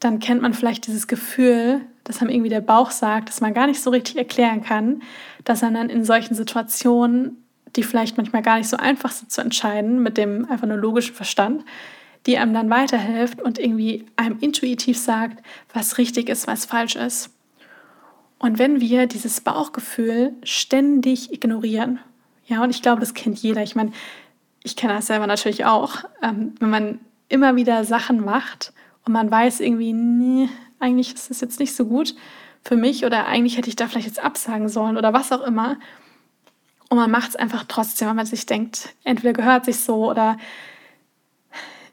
dann 0.00 0.18
kennt 0.18 0.42
man 0.42 0.54
vielleicht 0.54 0.86
dieses 0.86 1.06
Gefühl, 1.06 1.80
das 2.04 2.20
einem 2.20 2.30
irgendwie 2.30 2.50
der 2.50 2.60
Bauch 2.60 2.90
sagt, 2.90 3.28
das 3.28 3.40
man 3.40 3.54
gar 3.54 3.66
nicht 3.66 3.80
so 3.80 3.90
richtig 3.90 4.16
erklären 4.16 4.62
kann, 4.62 5.02
dass 5.44 5.62
man 5.62 5.74
dann 5.74 5.90
in 5.90 6.04
solchen 6.04 6.34
Situationen 6.34 7.42
die 7.74 7.82
vielleicht 7.82 8.16
manchmal 8.16 8.42
gar 8.42 8.58
nicht 8.58 8.68
so 8.68 8.76
einfach 8.76 9.10
sind 9.10 9.30
zu 9.30 9.40
entscheiden, 9.40 10.02
mit 10.02 10.16
dem 10.16 10.48
einfach 10.50 10.66
nur 10.66 10.76
logischen 10.76 11.14
Verstand, 11.14 11.64
die 12.26 12.38
einem 12.38 12.54
dann 12.54 12.70
weiterhilft 12.70 13.40
und 13.40 13.58
irgendwie 13.58 14.06
einem 14.16 14.38
intuitiv 14.40 14.98
sagt, 14.98 15.42
was 15.72 15.98
richtig 15.98 16.28
ist, 16.28 16.46
was 16.46 16.64
falsch 16.64 16.96
ist. 16.96 17.30
Und 18.38 18.58
wenn 18.58 18.80
wir 18.80 19.06
dieses 19.06 19.40
Bauchgefühl 19.40 20.34
ständig 20.42 21.32
ignorieren, 21.32 22.00
ja, 22.46 22.62
und 22.62 22.70
ich 22.70 22.82
glaube, 22.82 23.00
das 23.00 23.14
kennt 23.14 23.38
jeder. 23.38 23.62
Ich 23.62 23.74
meine, 23.74 23.92
ich 24.62 24.76
kenne 24.76 24.94
das 24.94 25.06
selber 25.06 25.26
natürlich 25.26 25.64
auch. 25.64 26.04
Ähm, 26.22 26.54
wenn 26.60 26.70
man 26.70 27.00
immer 27.28 27.56
wieder 27.56 27.84
Sachen 27.84 28.24
macht 28.24 28.72
und 29.04 29.12
man 29.12 29.30
weiß 29.30 29.60
irgendwie, 29.60 29.92
nee, 29.92 30.48
eigentlich 30.78 31.14
ist 31.14 31.30
das 31.30 31.40
jetzt 31.40 31.60
nicht 31.60 31.74
so 31.74 31.86
gut 31.86 32.14
für 32.62 32.76
mich 32.76 33.04
oder 33.04 33.26
eigentlich 33.26 33.56
hätte 33.56 33.68
ich 33.68 33.76
da 33.76 33.86
vielleicht 33.86 34.06
jetzt 34.06 34.22
absagen 34.22 34.68
sollen 34.68 34.96
oder 34.96 35.12
was 35.12 35.32
auch 35.32 35.42
immer. 35.42 35.76
Und 36.88 36.98
man 36.98 37.10
macht 37.10 37.30
es 37.30 37.36
einfach 37.36 37.64
trotzdem, 37.66 38.08
weil 38.08 38.14
man 38.14 38.26
sich 38.26 38.46
denkt, 38.46 38.94
entweder 39.04 39.32
gehört 39.32 39.64
sich 39.64 39.78
so 39.80 40.10
oder 40.10 40.38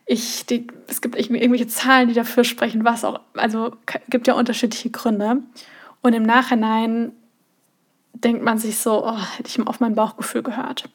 ich, 0.06 0.46
die, 0.46 0.68
es 0.88 1.02
gibt 1.02 1.16
irgendwelche 1.18 1.68
Zahlen, 1.68 2.10
die 2.10 2.14
dafür 2.14 2.44
sprechen, 2.44 2.84
was 2.84 3.04
auch, 3.06 3.22
also 3.36 3.76
gibt 4.10 4.28
ja 4.28 4.34
unterschiedliche 4.34 4.90
Gründe. 4.90 5.42
Und 6.02 6.14
im 6.14 6.24
Nachhinein 6.24 7.14
denkt 8.14 8.44
man 8.44 8.58
sich 8.58 8.78
so, 8.78 9.06
oh, 9.06 9.18
hätte 9.38 9.50
ich 9.50 9.68
auf 9.68 9.80
mein 9.80 9.96
Bauchgefühl 9.96 10.44
gehört. 10.44 10.90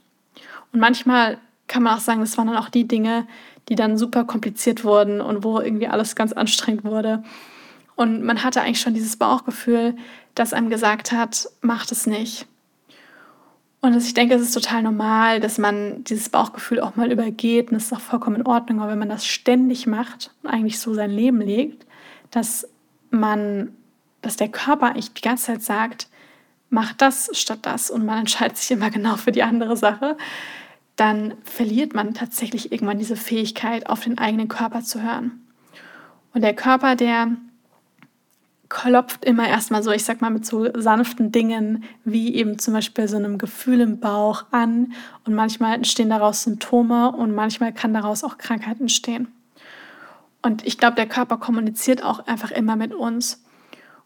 Und 0.72 0.80
manchmal 0.80 1.38
kann 1.66 1.82
man 1.82 1.96
auch 1.96 2.00
sagen, 2.00 2.20
das 2.20 2.36
waren 2.36 2.48
dann 2.48 2.56
auch 2.56 2.68
die 2.68 2.86
Dinge, 2.86 3.26
die 3.68 3.74
dann 3.74 3.98
super 3.98 4.24
kompliziert 4.24 4.84
wurden 4.84 5.20
und 5.20 5.44
wo 5.44 5.60
irgendwie 5.60 5.88
alles 5.88 6.14
ganz 6.14 6.32
anstrengend 6.32 6.84
wurde. 6.84 7.22
Und 7.96 8.22
man 8.22 8.44
hatte 8.44 8.60
eigentlich 8.62 8.80
schon 8.80 8.94
dieses 8.94 9.16
Bauchgefühl, 9.16 9.96
das 10.34 10.52
einem 10.52 10.70
gesagt 10.70 11.12
hat, 11.12 11.48
macht 11.60 11.90
es 11.92 12.06
nicht. 12.06 12.46
Und 13.80 13.96
ich 13.96 14.14
denke, 14.14 14.34
es 14.34 14.42
ist 14.42 14.54
total 14.54 14.82
normal, 14.82 15.40
dass 15.40 15.58
man 15.58 16.02
dieses 16.04 16.28
Bauchgefühl 16.28 16.80
auch 16.80 16.96
mal 16.96 17.12
übergeht. 17.12 17.70
Und 17.70 17.76
es 17.76 17.86
ist 17.86 17.92
auch 17.92 18.00
vollkommen 18.00 18.36
in 18.36 18.46
Ordnung. 18.46 18.80
Aber 18.80 18.90
wenn 18.90 18.98
man 18.98 19.08
das 19.08 19.24
ständig 19.24 19.86
macht 19.86 20.32
und 20.42 20.50
eigentlich 20.50 20.80
so 20.80 20.94
sein 20.94 21.10
Leben 21.10 21.40
legt, 21.40 21.86
dass 22.30 22.68
man, 23.10 23.72
dass 24.20 24.36
der 24.36 24.48
Körper 24.48 24.86
eigentlich 24.88 25.14
die 25.14 25.22
ganze 25.22 25.46
Zeit 25.46 25.62
sagt, 25.62 26.08
mach 26.70 26.92
das 26.92 27.30
statt 27.32 27.60
das 27.62 27.90
und 27.90 28.04
man 28.04 28.18
entscheidet 28.18 28.56
sich 28.56 28.70
immer 28.72 28.90
genau 28.90 29.16
für 29.16 29.32
die 29.32 29.44
andere 29.44 29.76
Sache, 29.76 30.16
dann 30.96 31.34
verliert 31.44 31.94
man 31.94 32.14
tatsächlich 32.14 32.72
irgendwann 32.72 32.98
diese 32.98 33.16
Fähigkeit, 33.16 33.88
auf 33.88 34.00
den 34.00 34.18
eigenen 34.18 34.48
Körper 34.48 34.82
zu 34.82 35.00
hören. 35.00 35.46
Und 36.34 36.42
der 36.42 36.54
Körper, 36.54 36.96
der 36.96 37.36
klopft 38.68 39.24
immer 39.24 39.48
erstmal 39.48 39.82
so, 39.82 39.90
ich 39.90 40.04
sag 40.04 40.20
mal, 40.20 40.30
mit 40.30 40.44
so 40.44 40.68
sanften 40.74 41.32
Dingen 41.32 41.84
wie 42.04 42.34
eben 42.34 42.58
zum 42.58 42.74
Beispiel 42.74 43.08
so 43.08 43.16
einem 43.16 43.38
Gefühl 43.38 43.80
im 43.80 43.98
Bauch 43.98 44.44
an 44.50 44.92
und 45.24 45.34
manchmal 45.34 45.74
entstehen 45.74 46.10
daraus 46.10 46.42
Symptome 46.42 47.12
und 47.12 47.34
manchmal 47.34 47.72
kann 47.72 47.94
daraus 47.94 48.24
auch 48.24 48.36
Krankheit 48.36 48.80
entstehen. 48.80 49.28
Und 50.42 50.66
ich 50.66 50.78
glaube, 50.78 50.96
der 50.96 51.06
Körper 51.06 51.38
kommuniziert 51.38 52.04
auch 52.04 52.26
einfach 52.26 52.50
immer 52.50 52.76
mit 52.76 52.94
uns. 52.94 53.42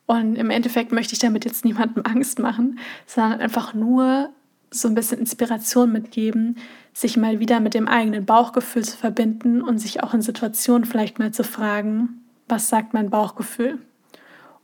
Und 0.07 0.37
im 0.37 0.51
Endeffekt 0.51 0.93
möchte 0.93 1.15
ich 1.15 1.19
damit 1.19 1.45
jetzt 1.45 1.65
niemandem 1.65 2.05
Angst 2.07 2.39
machen, 2.39 2.79
sondern 3.07 3.41
einfach 3.41 3.75
nur 3.75 4.31
so 4.71 4.89
ein 4.89 4.95
bisschen 4.95 5.19
Inspiration 5.19 5.93
mitgeben, 5.93 6.57
sich 6.95 7.17
mal 7.17 7.41
wieder 7.41 7.61
mit 7.61 7.75
dem 7.75 7.89
eigenen 7.89 8.25
Bauchgefühl 8.25 8.85
zu 8.85 8.97
verbinden 8.97 9.61
und 9.61 9.79
sich 9.79 10.03
auch 10.03 10.15
in 10.15 10.23
Situationen 10.23 10.87
vielleicht 10.87 11.19
mal 11.19 11.33
zu 11.33 11.45
fragen, 11.45 12.23
was 12.49 12.69
sagt 12.69 12.95
mein 12.95 13.11
Bauchgefühl? 13.11 13.79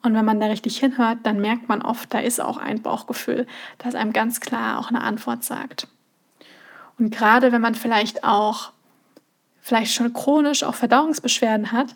Und 0.02 0.14
wenn 0.14 0.24
man 0.24 0.40
da 0.40 0.46
richtig 0.46 0.78
hinhört, 0.78 1.18
dann 1.24 1.40
merkt 1.40 1.68
man 1.68 1.82
oft, 1.82 2.12
da 2.14 2.20
ist 2.20 2.40
auch 2.40 2.56
ein 2.56 2.82
Bauchgefühl, 2.82 3.46
das 3.78 3.94
einem 3.94 4.12
ganz 4.12 4.40
klar 4.40 4.78
auch 4.78 4.90
eine 4.90 5.02
Antwort 5.02 5.42
sagt. 5.42 5.88
Und 6.98 7.10
gerade 7.10 7.52
wenn 7.52 7.60
man 7.60 7.74
vielleicht 7.74 8.24
auch, 8.24 8.72
vielleicht 9.60 9.92
schon 9.92 10.12
chronisch 10.12 10.62
auch 10.62 10.74
Verdauungsbeschwerden 10.74 11.72
hat, 11.72 11.94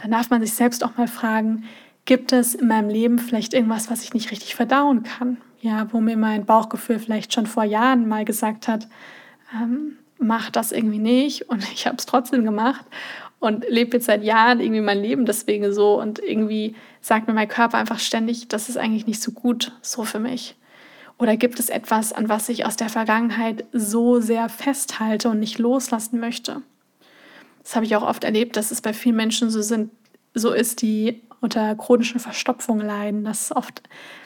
dann 0.00 0.10
darf 0.10 0.30
man 0.30 0.42
sich 0.42 0.54
selbst 0.54 0.84
auch 0.84 0.96
mal 0.96 1.08
fragen, 1.08 1.64
gibt 2.04 2.32
es 2.32 2.54
in 2.54 2.68
meinem 2.68 2.88
Leben 2.88 3.18
vielleicht 3.18 3.54
irgendwas, 3.54 3.90
was 3.90 4.02
ich 4.02 4.14
nicht 4.14 4.30
richtig 4.30 4.54
verdauen 4.54 5.02
kann? 5.02 5.38
Ja, 5.60 5.86
wo 5.92 6.00
mir 6.00 6.16
mein 6.16 6.44
Bauchgefühl 6.44 6.98
vielleicht 6.98 7.32
schon 7.32 7.46
vor 7.46 7.64
Jahren 7.64 8.08
mal 8.08 8.24
gesagt 8.24 8.68
hat, 8.68 8.88
ähm, 9.54 9.98
mach 10.18 10.50
das 10.50 10.72
irgendwie 10.72 10.98
nicht 10.98 11.48
und 11.48 11.64
ich 11.72 11.86
habe 11.86 11.96
es 11.96 12.06
trotzdem 12.06 12.44
gemacht 12.44 12.84
und 13.42 13.68
lebe 13.68 13.96
jetzt 13.96 14.06
seit 14.06 14.22
Jahren 14.22 14.60
irgendwie 14.60 14.80
mein 14.80 15.02
Leben 15.02 15.26
deswegen 15.26 15.72
so 15.72 16.00
und 16.00 16.20
irgendwie 16.20 16.76
sagt 17.00 17.26
mir 17.26 17.34
mein 17.34 17.48
Körper 17.48 17.76
einfach 17.76 17.98
ständig, 17.98 18.46
das 18.46 18.68
ist 18.68 18.76
eigentlich 18.76 19.08
nicht 19.08 19.20
so 19.20 19.32
gut 19.32 19.72
so 19.82 20.04
für 20.04 20.20
mich. 20.20 20.54
Oder 21.18 21.36
gibt 21.36 21.58
es 21.58 21.68
etwas, 21.68 22.12
an 22.12 22.28
was 22.28 22.48
ich 22.48 22.64
aus 22.64 22.76
der 22.76 22.88
Vergangenheit 22.88 23.64
so 23.72 24.20
sehr 24.20 24.48
festhalte 24.48 25.28
und 25.28 25.40
nicht 25.40 25.58
loslassen 25.58 26.20
möchte? 26.20 26.62
Das 27.64 27.74
habe 27.74 27.84
ich 27.84 27.96
auch 27.96 28.02
oft 28.02 28.22
erlebt, 28.22 28.56
dass 28.56 28.70
es 28.70 28.80
bei 28.80 28.92
vielen 28.92 29.16
Menschen 29.16 29.50
so 29.50 29.60
sind, 29.60 29.90
so 30.34 30.52
ist, 30.52 30.80
die 30.80 31.20
unter 31.40 31.74
chronischen 31.74 32.20
Verstopfungen 32.20 32.86
leiden. 32.86 33.24
Das 33.24 33.42
ist 33.42 33.56
oft, 33.56 33.82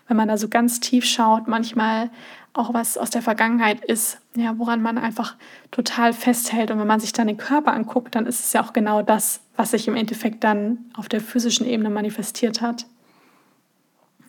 wenn 0.08 0.18
man 0.18 0.28
da 0.28 0.36
so 0.36 0.48
ganz 0.48 0.78
tief 0.80 1.06
schaut, 1.06 1.48
manchmal 1.48 2.10
auch 2.56 2.72
was 2.72 2.96
aus 2.96 3.10
der 3.10 3.22
Vergangenheit 3.22 3.84
ist, 3.84 4.18
ja, 4.34 4.58
woran 4.58 4.80
man 4.80 4.98
einfach 4.98 5.36
total 5.70 6.12
festhält. 6.12 6.70
Und 6.70 6.78
wenn 6.78 6.86
man 6.86 7.00
sich 7.00 7.12
dann 7.12 7.26
den 7.26 7.36
Körper 7.36 7.72
anguckt, 7.72 8.14
dann 8.14 8.26
ist 8.26 8.40
es 8.40 8.52
ja 8.52 8.62
auch 8.62 8.72
genau 8.72 9.02
das, 9.02 9.40
was 9.56 9.72
sich 9.72 9.88
im 9.88 9.96
Endeffekt 9.96 10.42
dann 10.42 10.78
auf 10.94 11.08
der 11.08 11.20
physischen 11.20 11.66
Ebene 11.66 11.90
manifestiert 11.90 12.62
hat. 12.62 12.86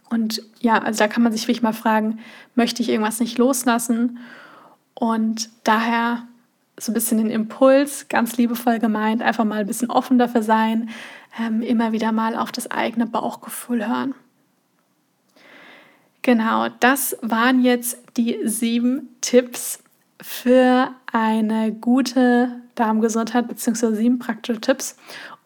Und 0.09 0.41
ja, 0.59 0.77
also 0.77 0.99
da 0.99 1.07
kann 1.07 1.23
man 1.23 1.31
sich 1.31 1.43
wirklich 1.43 1.61
mal 1.61 1.73
fragen, 1.73 2.19
möchte 2.55 2.81
ich 2.81 2.89
irgendwas 2.89 3.19
nicht 3.19 3.37
loslassen? 3.37 4.19
Und 4.93 5.49
daher 5.63 6.23
so 6.79 6.91
ein 6.91 6.93
bisschen 6.93 7.17
den 7.17 7.29
Impuls, 7.29 8.07
ganz 8.07 8.37
liebevoll 8.37 8.79
gemeint, 8.79 9.21
einfach 9.21 9.45
mal 9.45 9.59
ein 9.59 9.67
bisschen 9.67 9.89
offen 9.89 10.17
dafür 10.17 10.43
sein, 10.43 10.89
ähm, 11.39 11.61
immer 11.61 11.91
wieder 11.91 12.11
mal 12.11 12.35
auf 12.35 12.51
das 12.51 12.69
eigene 12.69 13.05
Bauchgefühl 13.05 13.87
hören. 13.87 14.13
Genau, 16.27 16.67
das 16.81 17.15
waren 17.21 17.63
jetzt 17.63 17.99
die 18.17 18.37
sieben 18.43 19.15
Tipps 19.21 19.81
für 20.21 20.89
eine 21.09 21.71
gute 21.71 22.51
Darmgesundheit, 22.75 23.47
beziehungsweise 23.47 23.95
sieben 23.95 24.19
praktische 24.19 24.59
Tipps, 24.59 24.97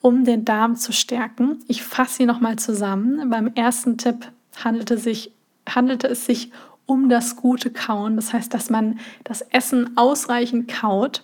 um 0.01 0.25
den 0.25 0.43
Darm 0.43 0.75
zu 0.75 0.91
stärken. 0.91 1.59
Ich 1.67 1.83
fasse 1.83 2.15
sie 2.15 2.25
nochmal 2.25 2.55
zusammen. 2.55 3.29
Beim 3.29 3.51
ersten 3.53 3.99
Tipp 3.99 4.31
handelte, 4.65 4.97
sich, 4.97 5.31
handelte 5.69 6.07
es 6.07 6.25
sich 6.25 6.51
um 6.87 7.09
das 7.09 7.35
gute 7.35 7.69
Kauen, 7.69 8.15
das 8.15 8.33
heißt, 8.33 8.51
dass 8.51 8.71
man 8.71 8.99
das 9.23 9.41
Essen 9.41 9.95
ausreichend 9.97 10.67
kaut. 10.67 11.23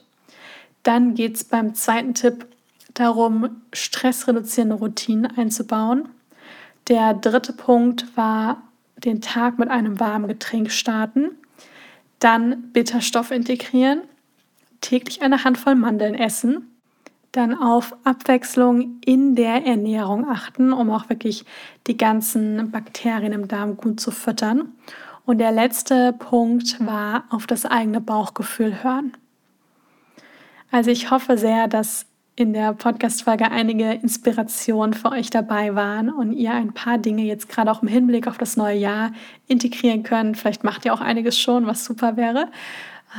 Dann 0.83 1.15
geht 1.15 1.35
es 1.35 1.43
beim 1.43 1.73
zweiten 1.73 2.13
Tipp 2.13 2.45
darum, 2.93 3.49
stressreduzierende 3.73 4.75
Routinen 4.75 5.35
einzubauen. 5.35 6.09
Der 6.89 7.15
dritte 7.15 7.53
Punkt 7.53 8.05
war 8.15 8.61
den 8.97 9.21
Tag 9.21 9.59
mit 9.59 9.69
einem 9.69 9.99
warmen 9.99 10.27
Getränk 10.27 10.71
starten, 10.71 11.31
dann 12.19 12.71
Bitterstoff 12.71 13.31
integrieren, 13.31 14.01
täglich 14.81 15.21
eine 15.21 15.43
Handvoll 15.43 15.75
Mandeln 15.75 16.15
essen, 16.15 16.71
dann 17.31 17.55
auf 17.55 17.95
Abwechslung 18.03 18.99
in 19.05 19.35
der 19.35 19.65
Ernährung 19.65 20.27
achten, 20.27 20.73
um 20.73 20.89
auch 20.89 21.09
wirklich 21.09 21.45
die 21.85 21.97
ganzen 21.97 22.71
Bakterien 22.71 23.33
im 23.33 23.47
Darm 23.47 23.77
gut 23.77 23.99
zu 23.99 24.11
füttern. 24.11 24.73
Und 25.25 25.39
der 25.39 25.51
letzte 25.51 26.13
Punkt 26.13 26.83
war 26.85 27.25
auf 27.29 27.45
das 27.45 27.65
eigene 27.65 28.01
Bauchgefühl 28.01 28.83
hören. 28.83 29.13
Also 30.71 30.89
ich 30.89 31.11
hoffe 31.11 31.37
sehr, 31.37 31.67
dass 31.67 32.05
in 32.37 32.53
der 32.53 32.73
Podcast-Folge 32.73 33.49
einige 33.49 33.93
Inspirationen 33.93 34.93
für 34.93 35.11
euch 35.11 35.31
dabei 35.31 35.73
waren 35.73 36.11
und 36.11 36.33
ihr 36.33 36.53
ein 36.53 36.71
paar 36.71 36.99
Dinge 36.99 37.23
jetzt 37.23 37.49
gerade 37.49 37.71
auch 37.71 37.81
im 37.81 37.87
Hinblick 37.87 38.27
auf 38.27 38.37
das 38.37 38.55
neue 38.55 38.77
Jahr 38.77 39.11
integrieren 39.47 40.03
könnt. 40.03 40.37
Vielleicht 40.37 40.63
macht 40.63 40.85
ihr 40.85 40.93
auch 40.93 41.01
einiges 41.01 41.39
schon, 41.39 41.65
was 41.65 41.83
super 41.83 42.15
wäre 42.15 42.49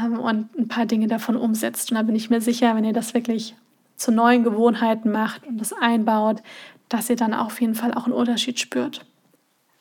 ähm, 0.01 0.21
und 0.21 0.57
ein 0.57 0.69
paar 0.69 0.87
Dinge 0.87 1.09
davon 1.09 1.37
umsetzt. 1.37 1.91
Und 1.91 1.97
da 1.97 2.05
bin 2.05 2.15
ich 2.15 2.31
mir 2.31 2.41
sicher, 2.41 2.77
wenn 2.77 2.85
ihr 2.85 2.93
das 2.93 3.13
wirklich 3.13 3.57
zu 3.97 4.13
neuen 4.13 4.45
Gewohnheiten 4.45 5.11
macht 5.11 5.45
und 5.49 5.61
das 5.61 5.73
einbaut, 5.73 6.41
dass 6.89 7.11
ihr 7.11 7.17
dann 7.17 7.35
auf 7.35 7.61
jeden 7.61 7.75
Fall 7.75 7.93
auch 7.95 8.05
einen 8.05 8.15
Unterschied 8.15 8.61
spürt. 8.61 9.05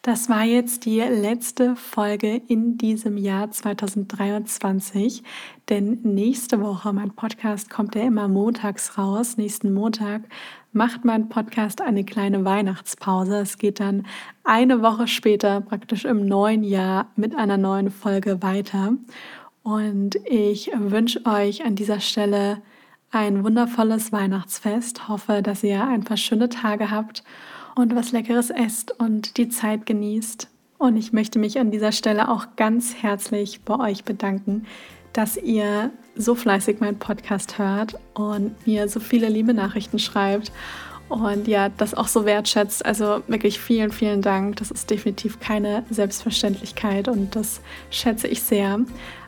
Das 0.02 0.30
war 0.30 0.44
jetzt 0.44 0.86
die 0.86 1.02
letzte 1.02 1.76
Folge 1.76 2.42
in 2.48 2.78
diesem 2.78 3.18
Jahr 3.18 3.52
2023, 3.52 5.22
denn 5.68 6.00
nächste 6.04 6.62
Woche, 6.62 6.94
mein 6.94 7.12
Podcast 7.12 7.70
kommt 7.70 7.94
ja 7.96 8.04
immer 8.04 8.30
montags 8.30 8.98
raus, 8.98 9.36
nächsten 9.36 9.74
Montag 9.74 10.22
macht 10.72 11.04
mein 11.04 11.28
Podcast 11.28 11.82
eine 11.82 12.06
kleine 12.06 12.46
Weihnachtspause. 12.46 13.40
Es 13.40 13.58
geht 13.58 13.80
dann 13.80 14.06
eine 14.44 14.82
Woche 14.82 15.08
später, 15.08 15.60
praktisch 15.60 16.06
im 16.06 16.26
neuen 16.26 16.64
Jahr, 16.64 17.08
mit 17.16 17.36
einer 17.36 17.58
neuen 17.58 17.90
Folge 17.90 18.42
weiter. 18.42 18.94
Und 19.64 20.16
ich 20.26 20.72
wünsche 20.74 21.26
euch 21.26 21.66
an 21.66 21.76
dieser 21.76 22.00
Stelle 22.00 22.62
ein 23.12 23.44
wundervolles 23.44 24.12
Weihnachtsfest. 24.12 25.10
Hoffe, 25.10 25.42
dass 25.42 25.64
ihr 25.64 25.84
ein 25.84 26.04
paar 26.04 26.18
schöne 26.18 26.48
Tage 26.48 26.92
habt 26.92 27.24
und 27.78 27.96
was 27.96 28.12
Leckeres 28.12 28.50
esst 28.50 29.00
und 29.00 29.38
die 29.38 29.50
Zeit 29.50 29.86
genießt. 29.86 30.48
Und 30.80 30.98
ich 30.98 31.14
möchte 31.14 31.40
mich 31.40 31.60
an 31.60 31.72
dieser 31.72 31.92
Stelle 31.92 32.30
auch 32.30 32.48
ganz 32.56 32.96
herzlich 33.02 33.62
bei 33.62 33.80
euch 33.80 34.04
bedanken, 34.04 34.66
dass 35.14 35.38
ihr 35.38 35.92
so 36.16 36.36
fleißig 36.36 36.80
meinen 36.80 37.00
Podcast 37.00 37.58
hört 37.58 37.98
und 38.14 38.68
mir 38.68 38.90
so 38.90 39.00
viele 39.00 39.30
liebe 39.30 39.54
Nachrichten 39.54 40.00
schreibt 40.00 40.52
und 41.10 41.48
ja, 41.48 41.70
das 41.70 41.94
auch 41.94 42.08
so 42.08 42.26
wertschätzt. 42.26 42.86
Also 42.86 43.24
wirklich 43.28 43.60
vielen, 43.60 43.92
vielen 43.92 44.22
Dank. 44.22 44.58
Das 44.58 44.72
ist 44.72 44.90
definitiv 44.90 45.40
keine 45.40 45.84
Selbstverständlichkeit 45.90 47.08
und 47.08 47.36
das 47.36 47.62
schätze 47.90 48.28
ich 48.28 48.42
sehr. 48.42 48.80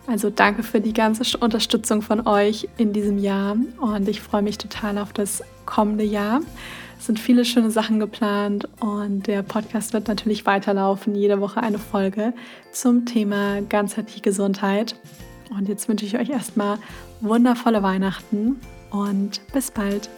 Also 0.07 0.29
danke 0.29 0.63
für 0.63 0.81
die 0.81 0.93
ganze 0.93 1.37
Unterstützung 1.37 2.01
von 2.01 2.27
euch 2.27 2.67
in 2.77 2.93
diesem 2.93 3.19
Jahr 3.19 3.55
und 3.79 4.09
ich 4.09 4.21
freue 4.21 4.41
mich 4.41 4.57
total 4.57 4.97
auf 4.97 5.13
das 5.13 5.43
kommende 5.65 6.03
Jahr. 6.03 6.41
Es 6.99 7.05
sind 7.05 7.17
viele 7.17 7.45
schöne 7.45 7.71
Sachen 7.71 8.01
geplant 8.01 8.67
und 8.81 9.25
der 9.25 9.41
Podcast 9.41 9.93
wird 9.93 10.09
natürlich 10.09 10.45
weiterlaufen. 10.45 11.15
Jede 11.15 11.39
Woche 11.39 11.63
eine 11.63 11.79
Folge 11.79 12.33
zum 12.73 13.05
Thema 13.05 13.61
ganzheitliche 13.61 14.19
Gesundheit. 14.19 14.95
Und 15.49 15.69
jetzt 15.69 15.87
wünsche 15.87 16.05
ich 16.05 16.19
euch 16.19 16.29
erstmal 16.29 16.77
wundervolle 17.21 17.81
Weihnachten 17.81 18.59
und 18.91 19.39
bis 19.53 19.71
bald. 19.71 20.09